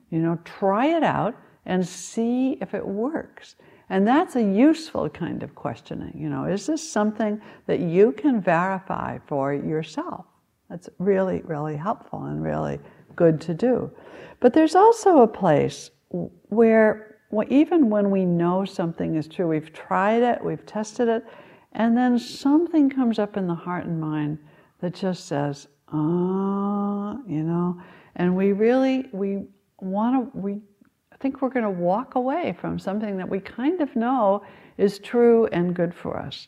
[0.09, 3.55] You know, try it out and see if it works.
[3.89, 6.13] And that's a useful kind of questioning.
[6.15, 10.25] You know, is this something that you can verify for yourself?
[10.69, 12.79] That's really, really helpful and really
[13.15, 13.89] good to do.
[14.39, 17.17] But there's also a place where
[17.49, 21.23] even when we know something is true, we've tried it, we've tested it,
[21.73, 24.37] and then something comes up in the heart and mind
[24.81, 27.81] that just says, ah, you know,
[28.15, 29.45] and we really, we
[29.79, 30.59] want to, we
[31.17, 34.43] I think we're going to walk away from something that we kind of know
[34.77, 36.47] is true and good for us.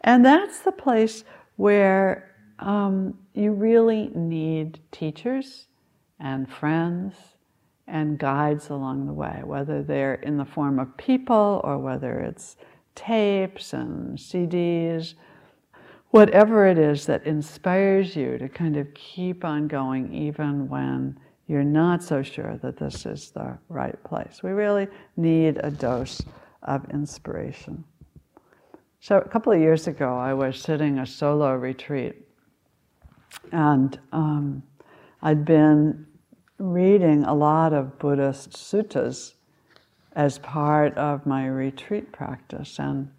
[0.00, 1.22] And that's the place
[1.56, 5.68] where um, you really need teachers
[6.18, 7.14] and friends
[7.86, 12.56] and guides along the way, whether they're in the form of people or whether it's
[12.96, 15.14] tapes and CDs,
[16.10, 21.18] whatever it is that inspires you to kind of keep on going even when
[21.50, 24.40] you're not so sure that this is the right place.
[24.40, 24.86] We really
[25.16, 26.22] need a dose
[26.62, 27.82] of inspiration.
[29.00, 32.14] So, a couple of years ago, I was sitting a solo retreat,
[33.50, 34.62] and um,
[35.22, 36.06] I'd been
[36.58, 39.34] reading a lot of Buddhist suttas
[40.12, 43.10] as part of my retreat practice, and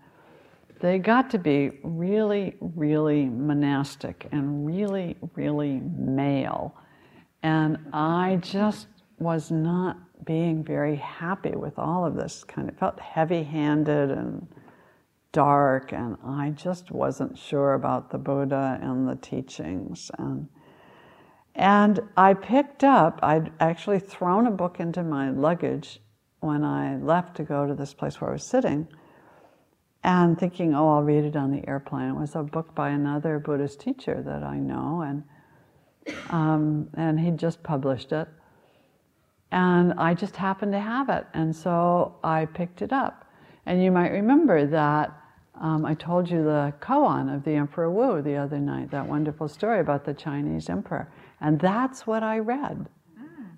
[0.79, 6.77] they got to be really, really monastic and really, really male.
[7.43, 8.87] And I just
[9.19, 12.43] was not being very happy with all of this.
[12.43, 14.47] Kind of felt heavy handed and
[15.31, 20.11] dark, and I just wasn't sure about the Buddha and the teachings.
[20.17, 20.47] And
[21.53, 25.99] and I picked up, I'd actually thrown a book into my luggage
[26.39, 28.87] when I left to go to this place where I was sitting,
[30.03, 32.09] and thinking, oh, I'll read it on the airplane.
[32.09, 35.23] It was a book by another Buddhist teacher that I know, and,
[36.29, 38.27] um, and he'd just published it.
[39.51, 43.25] And I just happened to have it, and so I picked it up.
[43.65, 45.11] And you might remember that
[45.59, 49.47] um, I told you the koan of the Emperor Wu the other night, that wonderful
[49.47, 51.11] story about the Chinese emperor.
[51.41, 52.87] And that's what I read.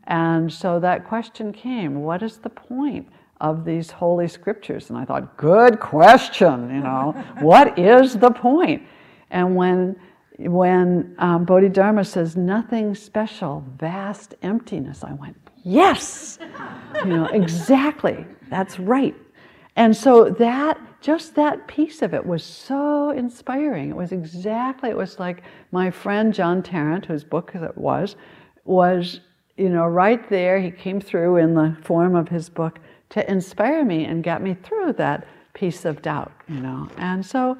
[0.05, 3.07] And so that question came what is the point
[3.39, 4.89] of these holy scriptures?
[4.89, 8.83] And I thought, good question, you know, what is the point?
[9.31, 9.95] And when,
[10.47, 16.39] when um, Bodhidharma says nothing special, vast emptiness, I went, yes,
[17.03, 19.15] you know, exactly, that's right.
[19.75, 23.89] And so that just that piece of it was so inspiring.
[23.89, 28.15] It was exactly, it was like my friend John Tarrant, whose book it was,
[28.63, 29.19] was,
[29.57, 30.59] you know, right there.
[30.59, 32.79] He came through in the form of his book
[33.09, 36.89] to inspire me and get me through that piece of doubt, you know.
[36.97, 37.57] And so,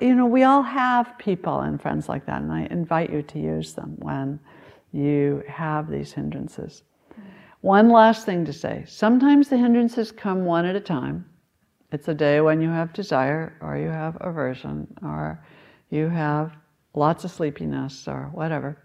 [0.00, 3.38] you know, we all have people and friends like that, and I invite you to
[3.38, 4.40] use them when
[4.92, 6.82] you have these hindrances.
[7.60, 11.24] One last thing to say sometimes the hindrances come one at a time
[11.92, 15.44] it's a day when you have desire, or you have aversion, or
[15.90, 16.56] you have
[16.94, 18.76] lots of sleepiness, or whatever.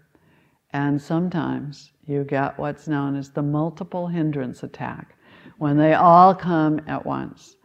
[0.70, 5.16] And sometimes you get what's known as the multiple hindrance attack,
[5.58, 7.56] when they all come at once,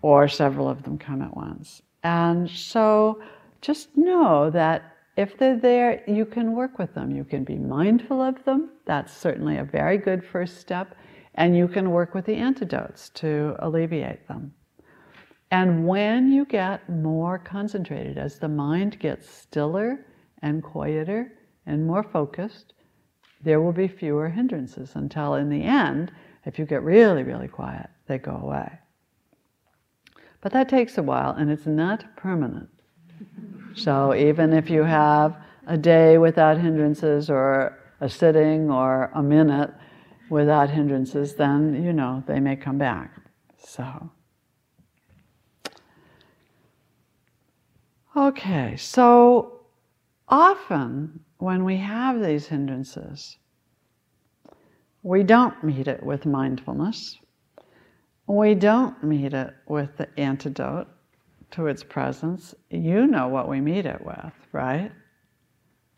[0.00, 1.82] or several of them come at once.
[2.02, 3.22] And so
[3.60, 7.10] just know that if they're there, you can work with them.
[7.10, 8.70] You can be mindful of them.
[8.86, 10.96] That's certainly a very good first step.
[11.34, 14.52] And you can work with the antidotes to alleviate them.
[15.50, 20.06] And when you get more concentrated, as the mind gets stiller
[20.40, 21.32] and quieter
[21.66, 22.72] and more focused,
[23.42, 26.10] there will be fewer hindrances until in the end,
[26.46, 28.78] if you get really, really quiet, they go away.
[30.42, 32.68] But that takes a while and it's not permanent.
[33.74, 39.70] So even if you have a day without hindrances or a sitting or a minute
[40.28, 43.12] without hindrances, then you know they may come back.
[43.56, 44.10] So.
[48.16, 49.60] Okay, so
[50.28, 53.38] often when we have these hindrances,
[55.02, 57.18] we don't meet it with mindfulness.
[58.26, 60.88] We don't meet it with the antidote
[61.52, 62.54] to its presence.
[62.70, 64.90] You know what we meet it with, right?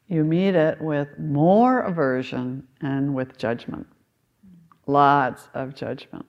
[0.08, 3.86] You meet it with more aversion and with judgment.
[4.86, 6.26] Lots of judgment.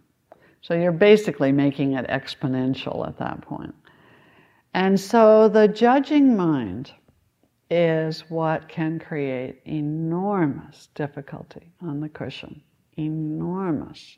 [0.62, 3.76] So you're basically making it exponential at that point.
[4.74, 6.92] And so the judging mind
[7.70, 12.62] is what can create enormous difficulty on the cushion.
[12.98, 14.18] Enormous.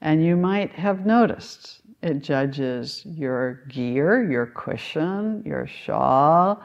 [0.00, 6.62] And you might have noticed it judges your gear, your cushion, your shawl,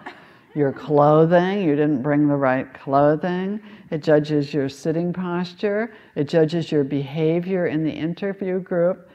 [0.53, 1.63] your clothing.
[1.63, 3.61] You didn't bring the right clothing.
[3.89, 5.93] It judges your sitting posture.
[6.15, 9.09] It judges your behavior in the interview group.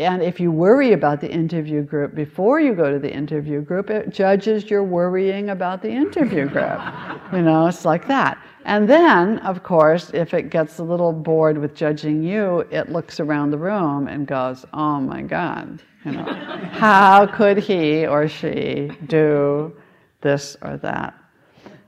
[0.00, 3.90] And if you worry about the interview group before you go to the interview group,
[3.90, 6.80] it judges your worrying about the interview group.
[7.32, 8.38] you know, it's like that.
[8.64, 13.20] And then, of course, if it gets a little bored with judging you, it looks
[13.20, 16.24] around the room and goes, "Oh my God, you know,
[16.72, 19.74] how could he or she do
[20.22, 21.19] this or that?"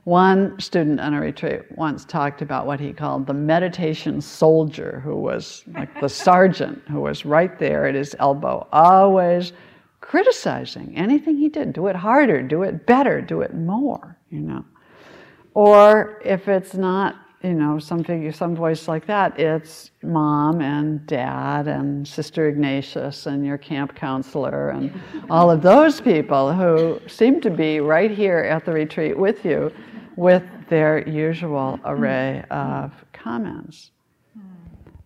[0.05, 5.15] One student on a retreat once talked about what he called the meditation soldier, who
[5.15, 9.53] was like the sergeant who was right there at his elbow, always
[10.01, 11.71] criticizing anything he did.
[11.71, 14.65] Do it harder, do it better, do it more, you know.
[15.53, 21.05] Or if it's not, you know, some figure, some voice like that, it's mom and
[21.07, 24.93] dad and Sister Ignatius and your camp counselor and
[25.29, 29.71] all of those people who seem to be right here at the retreat with you
[30.15, 32.83] with their usual array mm-hmm.
[32.85, 33.91] of comments.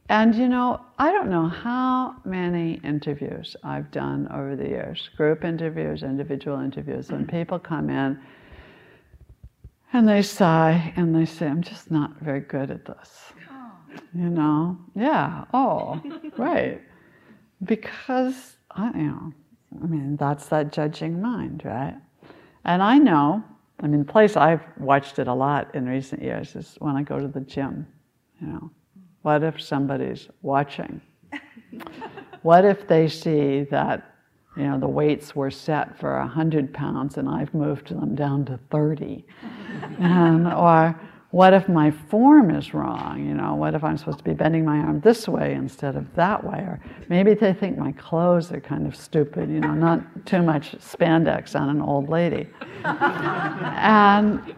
[0.09, 5.43] And you know, I don't know how many interviews I've done over the years group
[5.43, 8.17] interviews, individual interviews when people come in
[9.93, 13.33] and they sigh and they say, I'm just not very good at this.
[13.51, 13.71] Oh.
[14.13, 14.77] You know?
[14.95, 16.01] Yeah, oh,
[16.37, 16.81] right.
[17.63, 19.33] Because, I, you know,
[19.81, 21.95] I mean, that's that judging mind, right?
[22.63, 23.43] And I know,
[23.79, 27.03] I mean, the place I've watched it a lot in recent years is when I
[27.03, 27.87] go to the gym,
[28.41, 28.71] you know.
[29.21, 31.01] What if somebody's watching?
[32.41, 34.15] what if they see that
[34.57, 38.59] you know, the weights were set for 100 pounds and I've moved them down to
[38.71, 39.23] 30.
[39.99, 40.99] and, or
[41.37, 43.23] what if my form is wrong?
[43.23, 46.11] You know, what if I'm supposed to be bending my arm this way instead of
[46.15, 46.57] that way?
[46.57, 46.79] Or
[47.09, 51.55] maybe they think my clothes are kind of stupid, you know, not too much spandex
[51.55, 52.47] on an old lady.
[52.85, 54.55] and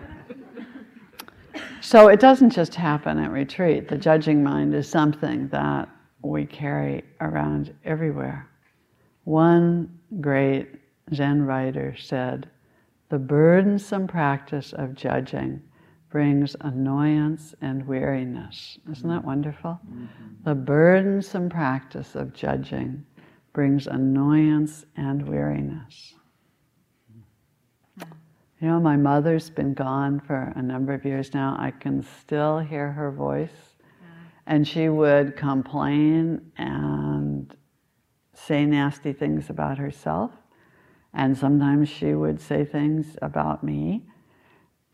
[1.82, 3.90] so it doesn't just happen at retreat.
[3.90, 5.90] The judging mind is something that
[6.22, 8.48] we carry around everywhere.
[9.26, 10.70] One great
[11.14, 12.50] Zen writer said,
[13.10, 15.62] The burdensome practice of judging
[16.10, 18.80] brings annoyance and weariness.
[18.92, 19.80] Isn't that wonderful?
[19.88, 20.06] Mm-hmm.
[20.44, 23.06] The burdensome practice of judging
[23.54, 26.14] brings annoyance and weariness.
[28.62, 31.56] You know, my mother's been gone for a number of years now.
[31.58, 33.76] I can still hear her voice.
[34.48, 37.56] And she would complain and
[38.34, 40.32] say nasty things about herself,
[41.14, 44.06] and sometimes she would say things about me.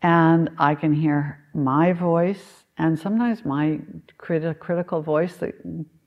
[0.06, 3.80] And I can hear my voice, and sometimes my
[4.20, 5.56] crit- critical voice that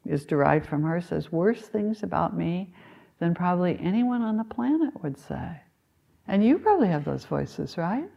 [0.06, 2.72] is derived from her says worse things about me
[3.18, 5.50] than probably anyone on the planet would say.
[6.28, 8.08] And you probably have those voices, right?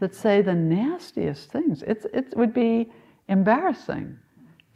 [0.00, 1.82] That say the nastiest things.
[1.82, 2.90] It's, it would be
[3.28, 4.18] embarrassing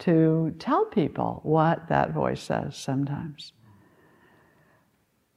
[0.01, 3.55] to tell people what that voice says sometimes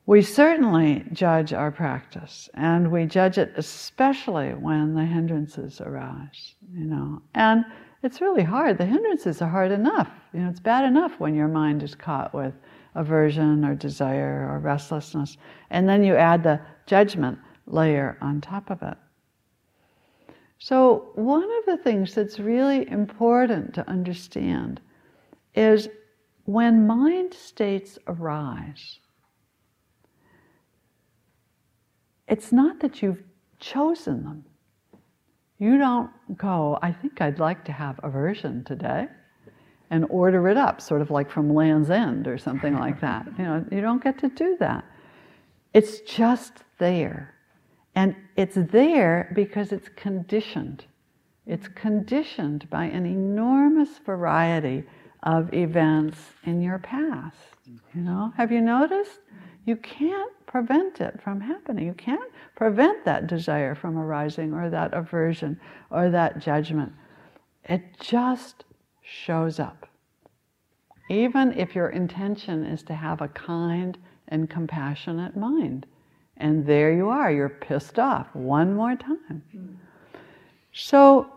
[0.07, 6.85] we certainly judge our practice and we judge it especially when the hindrances arise you
[6.85, 7.21] know.
[7.33, 7.65] And
[8.03, 8.77] it's really hard.
[8.77, 10.09] The hindrances are hard enough.
[10.33, 12.53] You know it's bad enough when your mind is caught with
[12.93, 15.37] aversion or desire or restlessness
[15.69, 18.97] and then you add the judgment layer on top of it.
[20.59, 24.79] So one of the things that's really important to understand
[25.55, 25.89] is
[26.45, 28.99] when mind states arise
[32.27, 33.23] it's not that you've
[33.59, 34.45] chosen them.
[35.57, 39.07] You don't go, I think I'd like to have aversion today,
[39.89, 43.27] and order it up, sort of like from Land's End or something like that.
[43.37, 44.83] You know, you don't get to do that.
[45.73, 47.35] It's just there.
[47.93, 50.85] And it's there because it's conditioned.
[51.45, 54.83] It's conditioned by an enormous variety
[55.23, 57.37] of events in your past.
[57.93, 59.19] You know, have you noticed?
[59.65, 61.87] You can't prevent it from happening.
[61.87, 65.59] You can't prevent that desire from arising or that aversion
[65.89, 66.93] or that judgment.
[67.63, 68.63] It just
[69.01, 69.87] shows up.
[71.09, 73.97] Even if your intention is to have a kind
[74.27, 75.85] and compassionate mind.
[76.37, 79.43] And there you are, you're pissed off one more time.
[80.73, 81.31] So,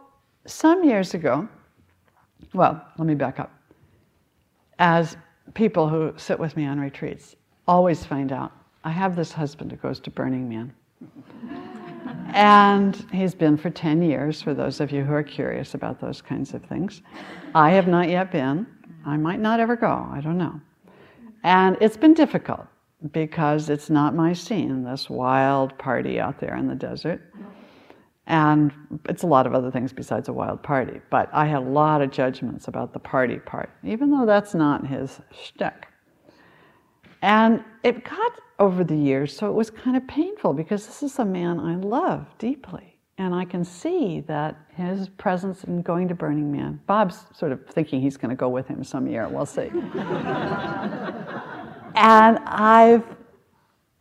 [0.47, 1.49] some years ago,
[2.55, 3.53] well, let me back up.
[4.79, 5.17] As
[5.55, 7.37] people who sit with me on retreats
[7.69, 8.53] always find out
[8.83, 10.73] I have this husband who goes to Burning Man.
[12.33, 16.23] and he's been for 10 years, for those of you who are curious about those
[16.23, 17.03] kinds of things.
[17.55, 18.67] I have not yet been.
[19.05, 20.61] I might not ever go, I don't know.
[21.45, 22.67] And it's been difficult
[23.13, 27.23] because it's not my scene, this wild party out there in the desert.
[28.27, 28.73] And
[29.09, 31.01] it's a lot of other things besides a wild party.
[31.11, 34.87] But I had a lot of judgments about the party part, even though that's not
[34.87, 35.89] his shtick.
[37.23, 41.19] And it got over the years, so it was kind of painful because this is
[41.19, 42.99] a man I love deeply.
[43.19, 47.67] And I can see that his presence in going to Burning Man, Bob's sort of
[47.67, 49.71] thinking he's going to go with him some year, we'll see.
[51.97, 53.05] and I've,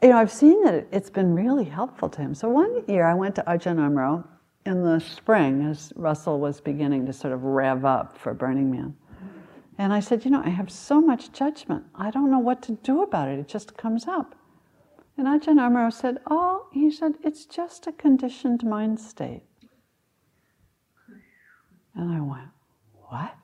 [0.03, 2.35] you know, I've seen that it's been really helpful to him.
[2.35, 4.23] So one year I went to Ajahn Amaro
[4.67, 8.95] in the spring as Russell was beginning to sort of rev up for Burning Man.
[9.77, 11.85] And I said, You know, I have so much judgment.
[11.95, 13.39] I don't know what to do about it.
[13.39, 14.35] It just comes up.
[15.17, 19.43] And Ajahn Amaro said, Oh, he said, it's just a conditioned mind state.
[21.95, 22.49] And I went,
[23.09, 23.35] What?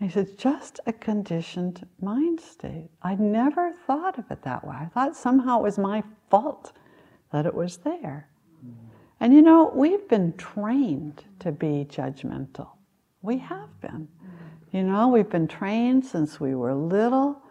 [0.00, 2.88] He said, just a conditioned mind state.
[3.02, 4.74] I never thought of it that way.
[4.74, 6.72] I thought somehow it was my fault
[7.32, 8.26] that it was there.
[9.20, 12.68] And you know, we've been trained to be judgmental.
[13.20, 14.08] We have been.
[14.72, 17.42] You know, we've been trained since we were little.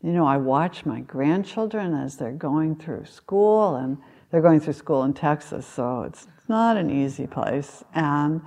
[0.00, 3.98] You know, I watch my grandchildren as they're going through school, and
[4.30, 7.82] they're going through school in Texas, so it's not an easy place.
[7.94, 8.40] And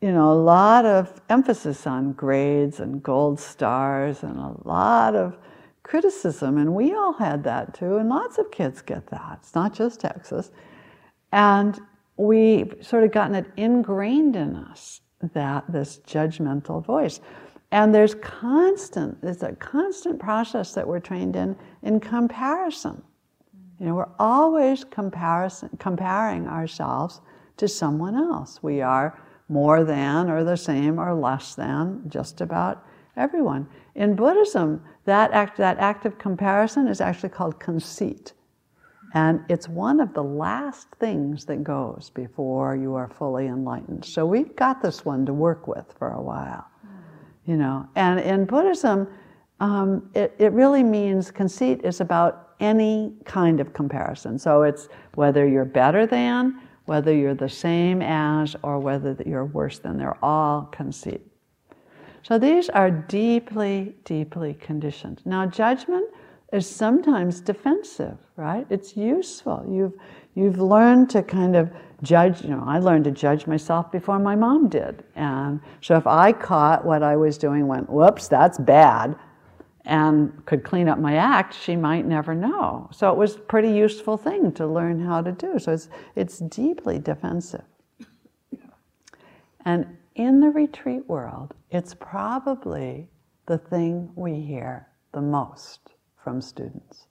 [0.00, 5.36] you know, a lot of emphasis on grades and gold stars and a lot of
[5.82, 6.56] criticism.
[6.56, 9.40] And we all had that too, and lots of kids get that.
[9.42, 10.50] It's not just Texas.
[11.32, 11.78] And
[12.16, 15.00] we've sort of gotten it ingrained in us
[15.34, 17.20] that this judgmental voice.
[17.72, 23.02] And there's constant, there's a constant process that we're trained in in comparison.
[23.78, 27.20] You know, we're always comparison, comparing ourselves
[27.56, 28.62] to someone else.
[28.62, 29.18] We are
[29.48, 32.84] more than or the same or less than just about
[33.16, 33.68] everyone.
[33.94, 38.32] In Buddhism, that act, that act of comparison is actually called conceit.
[39.12, 44.04] And it's one of the last things that goes before you are fully enlightened.
[44.04, 46.66] So we've got this one to work with for a while,
[47.46, 47.88] you know.
[47.96, 49.08] And in Buddhism,
[49.60, 54.38] um, it, it really means conceit is about any kind of comparison.
[54.38, 56.60] So it's whether you're better than
[56.90, 59.96] whether you're the same as or whether you're worse than.
[59.96, 61.24] They're all conceit.
[62.24, 65.22] So these are deeply, deeply conditioned.
[65.24, 66.09] Now, judgment
[66.52, 68.66] is sometimes defensive, right?
[68.70, 69.64] It's useful.
[69.68, 69.94] You've,
[70.34, 71.70] you've learned to kind of
[72.02, 75.04] judge, you know, I learned to judge myself before my mom did.
[75.14, 79.16] And so if I caught what I was doing, went, whoops, that's bad,
[79.84, 82.88] and could clean up my act, she might never know.
[82.92, 85.58] So it was a pretty useful thing to learn how to do.
[85.58, 87.64] So it's, it's deeply defensive.
[89.64, 93.08] And in the retreat world, it's probably
[93.46, 95.90] the thing we hear the most
[96.22, 97.06] from students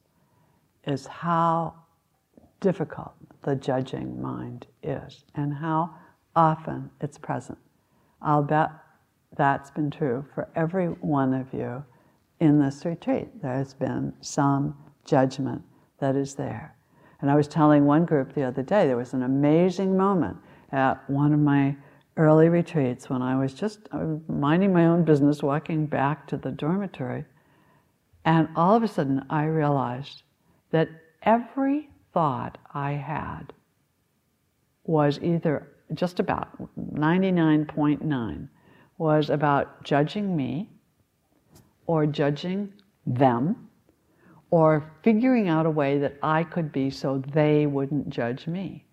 [0.86, 1.74] is how
[2.60, 5.89] difficult the judging mind is and how
[6.36, 7.57] often it's present.
[8.22, 8.72] I'll bet
[9.38, 11.84] that's been true for every one of you
[12.39, 13.41] in this retreat.
[13.41, 15.62] There's been some judgment
[15.99, 16.76] that is there.
[17.22, 20.38] And I was telling one group the other day, there was an amazing moment
[20.72, 21.76] at one of my
[22.18, 26.51] early retreats when I was just uh, minding my own business, walking back to the
[26.51, 27.26] dormitory.
[28.30, 30.21] And all of a sudden, I realized
[30.69, 30.88] that
[31.23, 33.53] every thought I had
[34.84, 38.47] was either just about 99.9
[38.99, 40.69] was about judging me
[41.88, 42.71] or judging
[43.07, 43.67] them
[44.51, 48.86] or figuring out a way that I could be so they wouldn't judge me.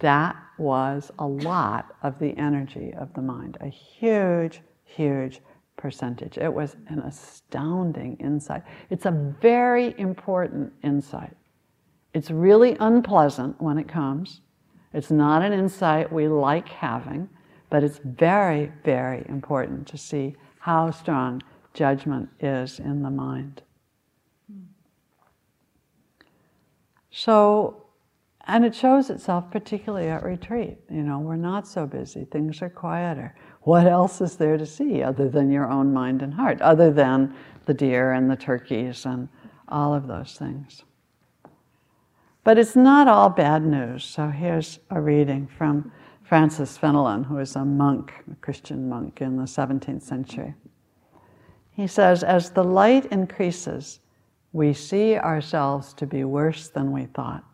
[0.00, 5.40] That was a lot of the energy of the mind, a huge, huge
[5.80, 6.38] percentage.
[6.38, 8.62] It was an astounding insight.
[8.90, 11.36] It's a very important insight.
[12.12, 14.42] It's really unpleasant when it comes.
[14.92, 17.28] It's not an insight we like having,
[17.70, 23.62] but it's very, very important to see how strong judgment is in the mind.
[27.10, 27.86] So,
[28.46, 30.78] and it shows itself particularly at retreat.
[30.90, 33.34] You know, we're not so busy, things are quieter.
[33.60, 37.34] What else is there to see other than your own mind and heart, other than
[37.66, 39.28] the deer and the turkeys and
[39.68, 40.84] all of those things?
[42.42, 44.04] But it's not all bad news.
[44.04, 45.92] So here's a reading from
[46.22, 50.54] Francis Fenelon, who was a monk, a Christian monk in the 17th century.
[51.72, 54.00] He says, as the light increases,
[54.52, 57.44] we see ourselves to be worse than we thought.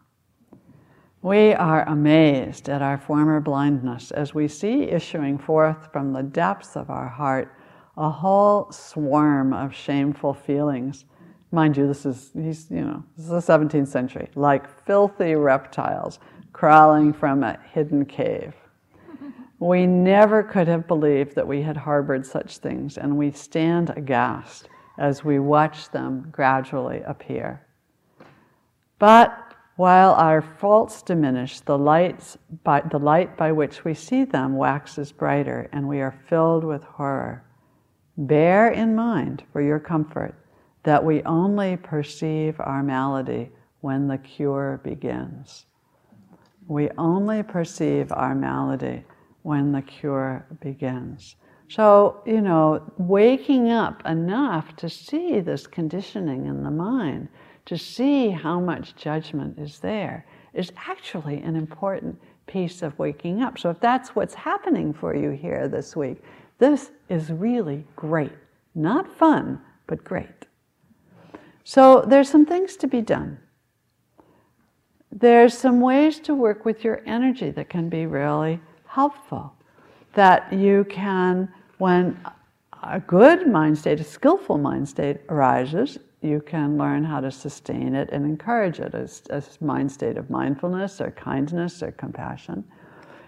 [1.27, 6.77] We are amazed at our former blindness as we see issuing forth from the depths
[6.77, 7.53] of our heart
[7.97, 11.05] a whole swarm of shameful feelings.
[11.51, 16.21] Mind you, this is, he's, you know, this is the 17th century, like filthy reptiles
[16.53, 18.55] crawling from a hidden cave.
[19.59, 24.69] We never could have believed that we had harbored such things, and we stand aghast
[24.97, 27.67] as we watch them gradually appear.
[29.01, 29.46] But
[29.77, 35.13] while our faults diminish, the, lights by, the light by which we see them waxes
[35.13, 37.45] brighter, and we are filled with horror.
[38.17, 40.35] Bear in mind, for your comfort,
[40.83, 43.51] that we only perceive our malady
[43.83, 45.67] when the cure begins.
[46.67, 49.05] We only perceive our malady
[49.43, 51.37] when the cure begins.
[51.69, 57.29] So, you know, waking up enough to see this conditioning in the mind,
[57.67, 63.59] to see how much judgment is there, is actually an important piece of waking up.
[63.59, 66.23] So, if that's what's happening for you here this week,
[66.59, 68.33] this is really great.
[68.75, 70.47] Not fun, but great.
[71.65, 73.39] So, there's some things to be done.
[75.11, 79.53] There's some ways to work with your energy that can be really helpful.
[80.15, 82.19] That you can when
[82.83, 87.95] a good mind state, a skillful mind state arises, you can learn how to sustain
[87.95, 92.65] it and encourage it as a mind state of mindfulness or kindness or compassion.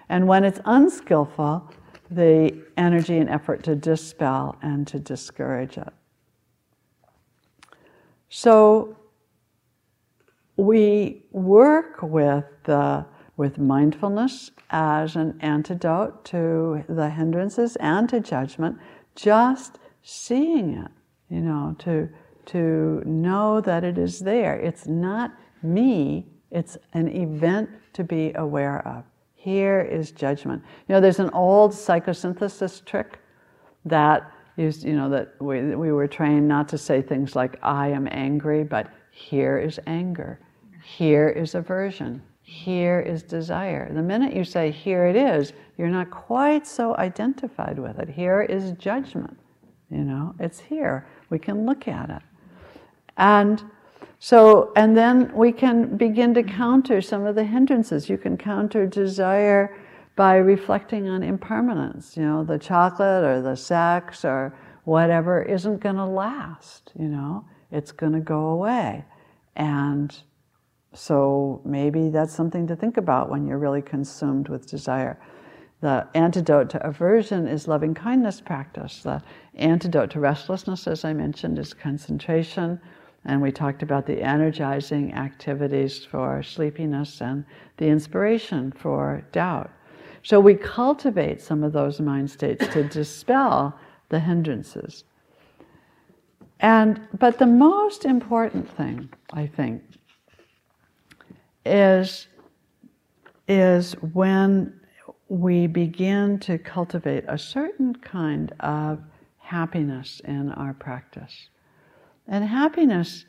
[0.09, 1.71] And when it's unskillful,
[2.11, 5.93] the energy and effort to dispel and to discourage it.
[8.31, 8.97] So
[10.57, 13.07] we work with the
[13.39, 18.77] with mindfulness as an antidote to the hindrances and to judgment,
[19.15, 20.91] just seeing it,
[21.31, 22.09] you know, to,
[22.49, 24.57] to know that it is there.
[24.57, 25.33] It's not
[25.63, 29.05] me, it's an event to be aware of.
[29.35, 30.63] Here is judgment.
[30.89, 33.19] You know, there's an old psychosynthesis trick
[33.85, 37.89] that used, you know, that we, we were trained not to say things like, I
[37.89, 40.41] am angry, but here is anger,
[40.83, 43.93] here is aversion, here is desire.
[43.93, 48.09] The minute you say, here it is, you're not quite so identified with it.
[48.09, 49.39] Here is judgment.
[49.91, 51.07] You know, it's here.
[51.31, 52.23] We can look at it.
[53.19, 53.63] And
[54.21, 58.09] so, and then we can begin to counter some of the hindrances.
[58.09, 59.77] You can counter desire
[60.17, 62.17] by reflecting on impermanence.
[62.17, 67.45] You know, the chocolate or the sex or whatever isn't going to last, you know,
[67.71, 69.05] it's going to go away.
[69.55, 70.17] And
[70.95, 75.21] so maybe that's something to think about when you're really consumed with desire.
[75.81, 79.03] The antidote to aversion is loving kindness practice.
[79.03, 79.23] The
[79.55, 82.81] antidote to restlessness, as I mentioned, is concentration.
[83.29, 87.45] And we talked about the energizing activities for sleepiness and
[87.77, 89.71] the inspiration for doubt.
[90.23, 95.05] So we cultivate some of those mind states to dispel the hindrances.
[96.61, 99.83] And but the most important thing, I think,
[101.67, 102.29] is,
[103.47, 104.81] is when
[105.29, 109.01] we begin to cultivate a certain kind of
[109.37, 111.51] happiness in our practice.
[112.29, 113.25] And happiness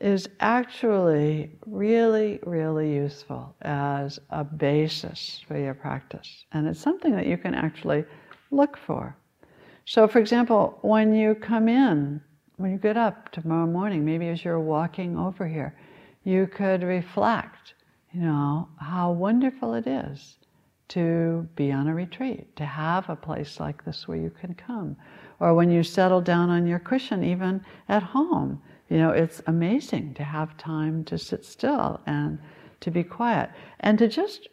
[0.00, 6.44] is actually really, really useful as a basis for your practice.
[6.52, 8.04] And it's something that you can actually
[8.50, 9.16] look for.
[9.84, 12.20] So, for example, when you come in,
[12.56, 15.76] when you get up tomorrow morning, maybe as you're walking over here,
[16.24, 17.74] you could reflect,
[18.12, 20.38] you know, how wonderful it is
[20.88, 24.96] to be on a retreat, to have a place like this where you can come.
[25.42, 30.14] Or when you settle down on your cushion, even at home, you know, it's amazing
[30.14, 32.38] to have time to sit still and
[32.78, 34.48] to be quiet and to just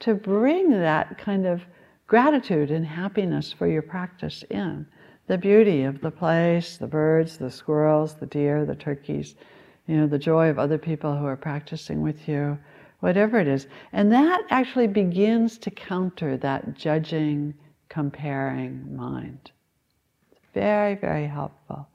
[0.00, 1.62] to bring that kind of
[2.06, 4.84] gratitude and happiness for your practice in
[5.28, 9.36] the beauty of the place, the birds, the squirrels, the deer, the turkeys,
[9.86, 12.58] you know, the joy of other people who are practicing with you,
[13.00, 13.66] whatever it is.
[13.94, 17.54] And that actually begins to counter that judging,
[17.88, 19.50] comparing mind.
[20.54, 21.86] Very, very helpful.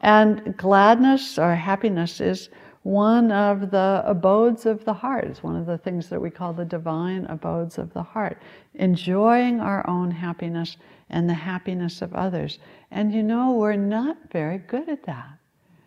[0.00, 2.48] And gladness or happiness is
[2.82, 5.24] one of the abodes of the heart.
[5.24, 8.42] It's one of the things that we call the divine abodes of the heart.
[8.74, 10.76] Enjoying our own happiness
[11.10, 12.58] and the happiness of others.
[12.90, 15.38] And you know, we're not very good at that.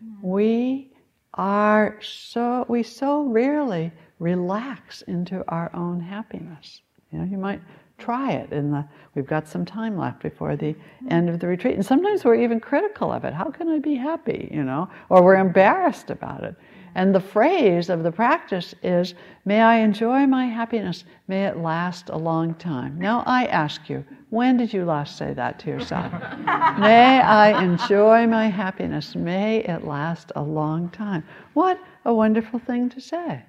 [0.03, 0.27] Mm-hmm.
[0.27, 0.91] We
[1.33, 6.81] are so, we so rarely relax into our own happiness.
[7.11, 7.61] You know, you might
[7.97, 8.85] try it in the,
[9.15, 11.11] we've got some time left before the mm-hmm.
[11.11, 11.75] end of the retreat.
[11.75, 13.33] And sometimes we're even critical of it.
[13.33, 14.89] How can I be happy, you know?
[15.09, 16.53] Or we're embarrassed about it.
[16.53, 16.91] Mm-hmm.
[16.95, 22.09] And the phrase of the practice is, may I enjoy my happiness, may it last
[22.09, 22.97] a long time.
[22.99, 26.11] Now I ask you, when did you last say that to yourself?
[26.79, 31.23] may I enjoy my happiness, may it last a long time.
[31.53, 33.43] What a wonderful thing to say.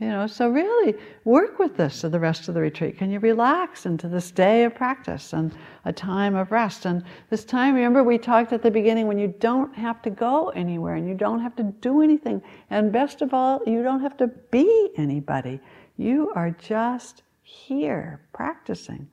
[0.00, 0.94] You know, so really
[1.24, 2.96] work with this for the rest of the retreat.
[2.96, 6.86] Can you relax into this day of practice and a time of rest?
[6.86, 10.48] And this time, remember, we talked at the beginning when you don't have to go
[10.50, 12.40] anywhere and you don't have to do anything.
[12.70, 15.60] And best of all, you don't have to be anybody.
[15.98, 19.06] You are just here practicing.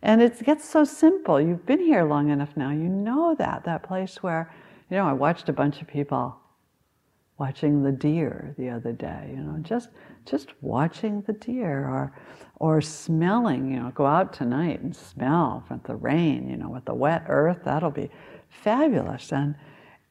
[0.00, 1.38] And it gets so simple.
[1.38, 2.70] You've been here long enough now.
[2.70, 4.50] You know that, that place where,
[4.88, 6.34] you know, I watched a bunch of people
[7.40, 9.88] watching the deer the other day, you know, just
[10.26, 12.12] just watching the deer or
[12.56, 16.84] or smelling, you know, go out tonight and smell with the rain, you know, with
[16.84, 18.10] the wet earth, that'll be
[18.50, 19.32] fabulous.
[19.32, 19.54] And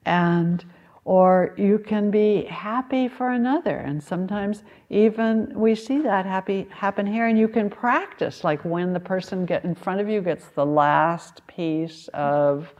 [0.05, 0.65] and
[1.05, 7.05] or you can be happy for another and sometimes even we see that happy happen
[7.05, 10.49] here and you can practice like when the person get in front of you gets
[10.49, 12.73] the last piece of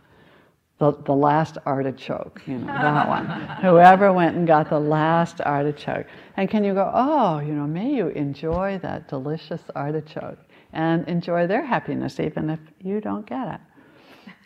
[0.80, 3.26] the, the last artichoke, you know, that one.
[3.62, 6.08] Whoever went and got the last artichoke.
[6.38, 10.40] And can you go, oh, you know, may you enjoy that delicious artichoke
[10.72, 13.60] and enjoy their happiness even if you don't get it?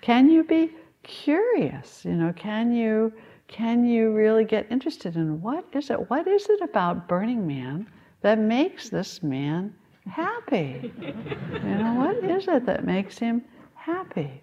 [0.02, 0.72] Can you be
[1.04, 2.04] curious?
[2.04, 3.14] You know, can you
[3.48, 6.10] can you really get interested in what is it?
[6.10, 7.88] What is it about Burning Man
[8.22, 9.76] that makes this man
[10.10, 10.92] happy?
[11.00, 13.44] you know, what is it that makes him
[13.76, 14.42] happy?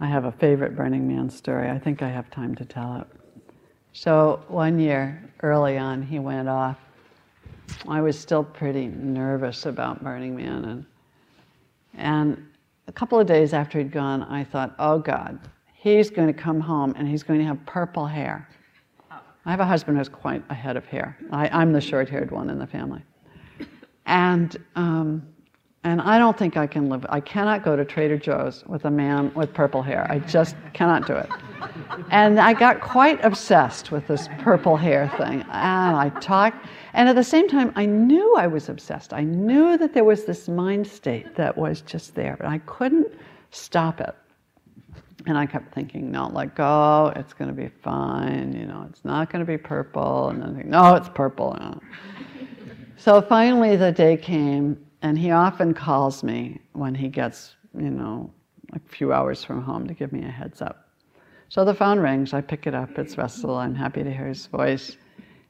[0.00, 1.70] I have a favorite Burning Man story.
[1.70, 3.06] I think I have time to tell it.
[3.92, 6.78] So, one year early on, he went off.
[7.88, 10.64] I was still pretty nervous about Burning Man.
[10.64, 10.86] And,
[11.94, 12.46] and
[12.86, 15.38] a couple of days after he'd gone, I thought, oh God,
[15.74, 18.48] he's going to come home and he's going to have purple hair.
[19.10, 21.16] I have a husband who's quite a head of hair.
[21.32, 23.02] I, am the short haired one in the family.
[24.06, 25.26] And um,
[25.88, 28.90] and I don't think I can live, I cannot go to Trader Joe's with a
[28.90, 30.06] man with purple hair.
[30.10, 31.30] I just cannot do it.
[32.10, 35.40] And I got quite obsessed with this purple hair thing.
[35.50, 39.14] And I talked, and at the same time, I knew I was obsessed.
[39.14, 43.10] I knew that there was this mind state that was just there, but I couldn't
[43.50, 44.14] stop it.
[45.26, 49.04] And I kept thinking, no, let go, it's going to be fine, you know, it's
[49.06, 50.28] not going to be purple.
[50.28, 51.80] And then, no, it's purple.
[53.00, 58.30] So finally, the day came and he often calls me when he gets, you know,
[58.74, 60.88] a few hours from home to give me a heads up.
[61.48, 64.46] So the phone rings, I pick it up, it's Russell, I'm happy to hear his
[64.46, 64.96] voice.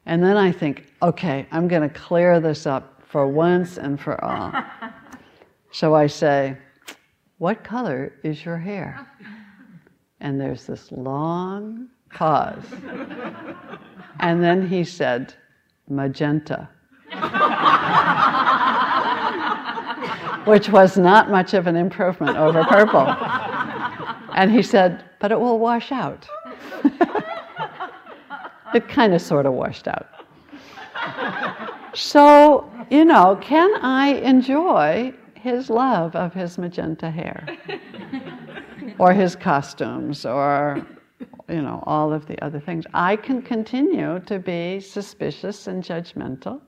[0.07, 4.23] And then I think, okay, I'm going to clear this up for once and for
[4.25, 4.53] all.
[5.73, 6.57] so I say,
[7.39, 9.07] What color is your hair?
[10.21, 12.65] And there's this long pause.
[14.21, 15.35] And then he said,
[15.89, 16.69] Magenta
[20.45, 23.07] which was not much of an improvement over purple.
[24.35, 26.29] And he said, But it will wash out.
[28.75, 30.07] it kind of sort of washed out.
[31.95, 37.47] So, you know, can I enjoy his love of his magenta hair?
[38.99, 40.85] or his costumes, or,
[41.49, 42.85] you know, all of the other things.
[42.95, 46.61] I can continue to be suspicious and judgmental,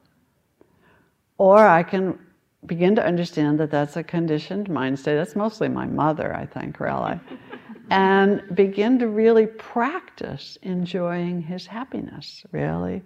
[1.38, 2.18] or I can
[2.66, 5.14] begin to understand that that's a conditioned mind state.
[5.14, 7.18] That's mostly my mother, I think, really.
[7.90, 13.02] and begin to really practice enjoying his happiness, really,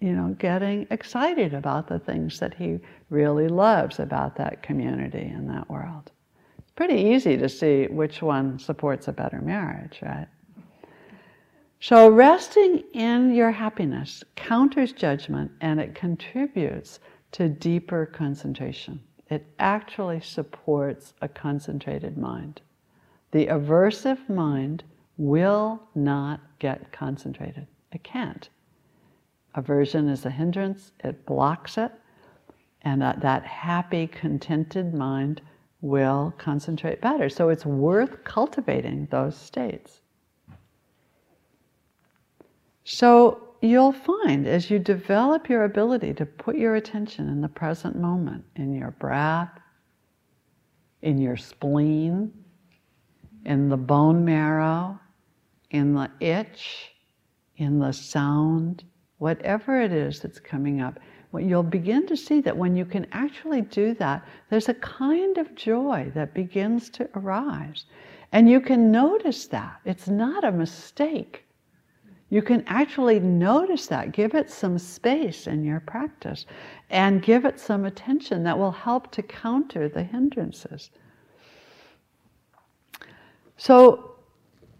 [0.00, 2.78] you know, getting excited about the things that he
[3.10, 6.10] really loves about that community and that world.
[6.58, 10.28] It's pretty easy to see which one supports a better marriage, right?
[11.80, 17.00] So, resting in your happiness counters judgment and it contributes
[17.32, 19.00] to deeper concentration.
[19.28, 22.60] It actually supports a concentrated mind.
[23.30, 24.84] The aversive mind
[25.16, 27.66] will not get concentrated.
[27.92, 28.48] It can't.
[29.54, 31.92] Aversion is a hindrance, it blocks it,
[32.82, 35.40] and that, that happy, contented mind
[35.80, 37.28] will concentrate better.
[37.28, 40.00] So it's worth cultivating those states.
[42.84, 47.96] So you'll find as you develop your ability to put your attention in the present
[47.96, 49.50] moment, in your breath,
[51.00, 52.32] in your spleen,
[53.44, 54.98] in the bone marrow,
[55.70, 56.92] in the itch,
[57.56, 58.84] in the sound,
[59.18, 60.98] whatever it is that's coming up,
[61.38, 65.54] you'll begin to see that when you can actually do that, there's a kind of
[65.54, 67.86] joy that begins to arise.
[68.32, 69.80] And you can notice that.
[69.84, 71.41] It's not a mistake
[72.32, 74.12] you can actually notice that.
[74.12, 76.46] Give it some space in your practice
[76.88, 80.88] and give it some attention that will help to counter the hindrances.
[83.58, 84.14] So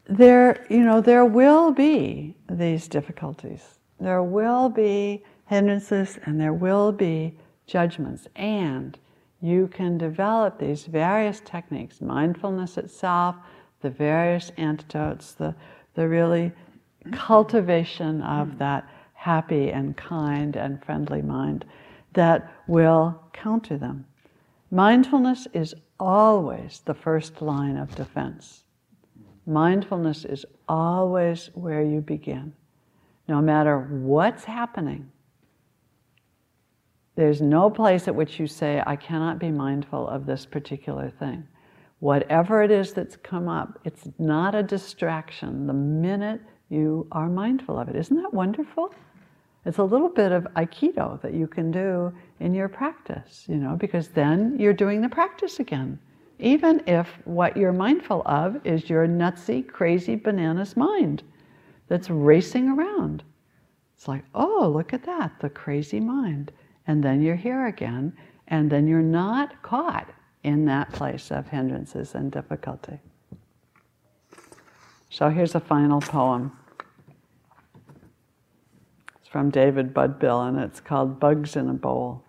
[0.07, 3.63] there, you know, there will be these difficulties.
[4.01, 7.37] There will be hindrances and there will be
[7.67, 8.29] judgments.
[8.35, 8.99] And
[9.43, 13.37] you can develop these various techniques, mindfulness itself,
[13.83, 15.55] the various antidotes, the,
[15.93, 16.51] the really
[17.05, 17.15] Mm-hmm.
[17.17, 18.59] cultivation of mm-hmm.
[18.59, 21.65] that happy and kind and friendly mind
[22.13, 24.07] that will counter them.
[24.71, 28.65] Mindfulness is always the first line of defense.
[29.47, 32.53] Mindfulness is always where you begin.
[33.27, 35.11] No matter what's happening,
[37.17, 41.49] there's no place at which you say, I cannot be mindful of this particular thing.
[41.99, 46.41] Whatever it is that's come up, it's not a distraction the minute
[46.73, 47.97] you are mindful of it.
[47.97, 48.95] Isn't that wonderful?
[49.67, 53.77] It's a little bit of Aikido that you can do in your practice, you know,
[53.77, 55.99] because then you're doing the practice again.
[56.39, 61.23] Even if what you're mindful of is your nutsy, crazy bananas mind
[61.89, 63.23] that's racing around.
[63.95, 66.51] It's like, oh, look at that, the crazy mind.
[66.89, 68.13] And then you're here again,
[68.49, 70.09] and then you're not caught
[70.43, 72.99] in that place of hindrances and difficulty.
[75.11, 76.51] So here's a final poem
[79.33, 82.23] from David Budbill, and it's called Bugs in a Bowl.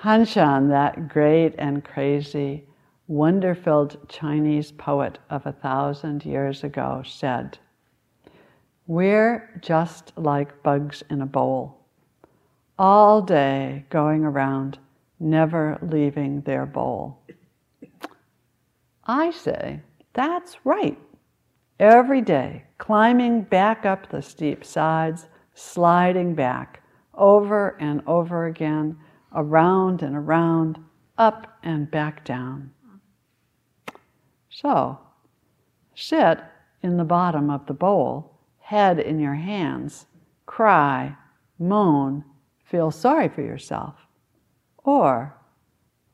[0.00, 2.64] Hanshan, that great and crazy,
[3.08, 7.58] wonder filled Chinese poet of a thousand years ago, said,
[8.86, 11.78] We're just like bugs in a bowl,
[12.78, 14.78] all day going around,
[15.18, 17.18] never leaving their bowl.
[19.04, 19.80] I say,
[20.14, 20.98] that's right
[21.82, 26.80] every day, climbing back up the steep sides, sliding back
[27.12, 28.96] over and over again,
[29.34, 30.78] around and around,
[31.18, 32.70] up and back down.
[34.48, 34.96] So,
[35.96, 36.38] sit
[36.84, 40.06] in the bottom of the bowl, head in your hands,
[40.46, 41.16] cry,
[41.58, 42.24] moan,
[42.64, 43.96] feel sorry for yourself,
[44.84, 45.34] or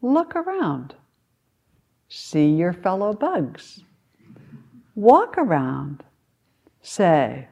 [0.00, 0.94] look around,
[2.08, 3.82] see your fellow bugs
[4.98, 6.02] walk around,
[6.82, 7.46] say,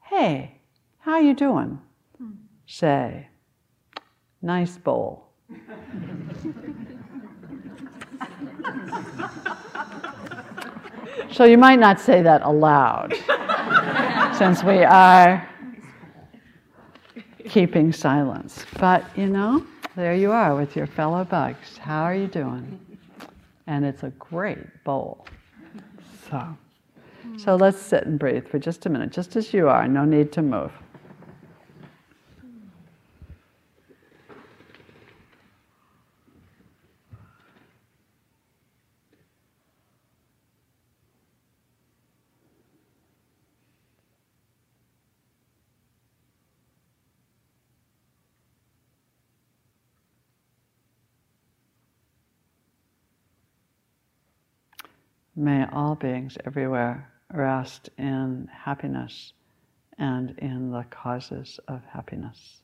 [0.00, 0.62] "Hey,
[1.00, 1.78] how you doing?"
[2.66, 3.28] Say,
[4.40, 5.26] "Nice bowl."
[11.30, 13.12] so you might not say that aloud,
[14.38, 15.46] since we are
[17.46, 18.64] keeping silence.
[18.78, 19.66] But you know,
[19.96, 21.76] there you are with your fellow bugs.
[21.76, 22.80] How are you doing?
[23.66, 25.26] And it's a great bowl.
[26.30, 26.56] So.
[27.36, 30.30] So let's sit and breathe for just a minute, just as you are, no need
[30.32, 30.72] to move.
[55.34, 59.32] May all beings everywhere rest in happiness
[59.98, 62.60] and in the causes of happiness.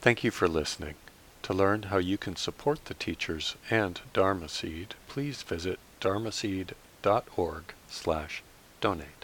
[0.00, 0.96] Thank you for listening.
[1.44, 8.42] To learn how you can support the teachers and Dharma Seed, please visit dharmaseed.org slash
[8.82, 9.23] donate.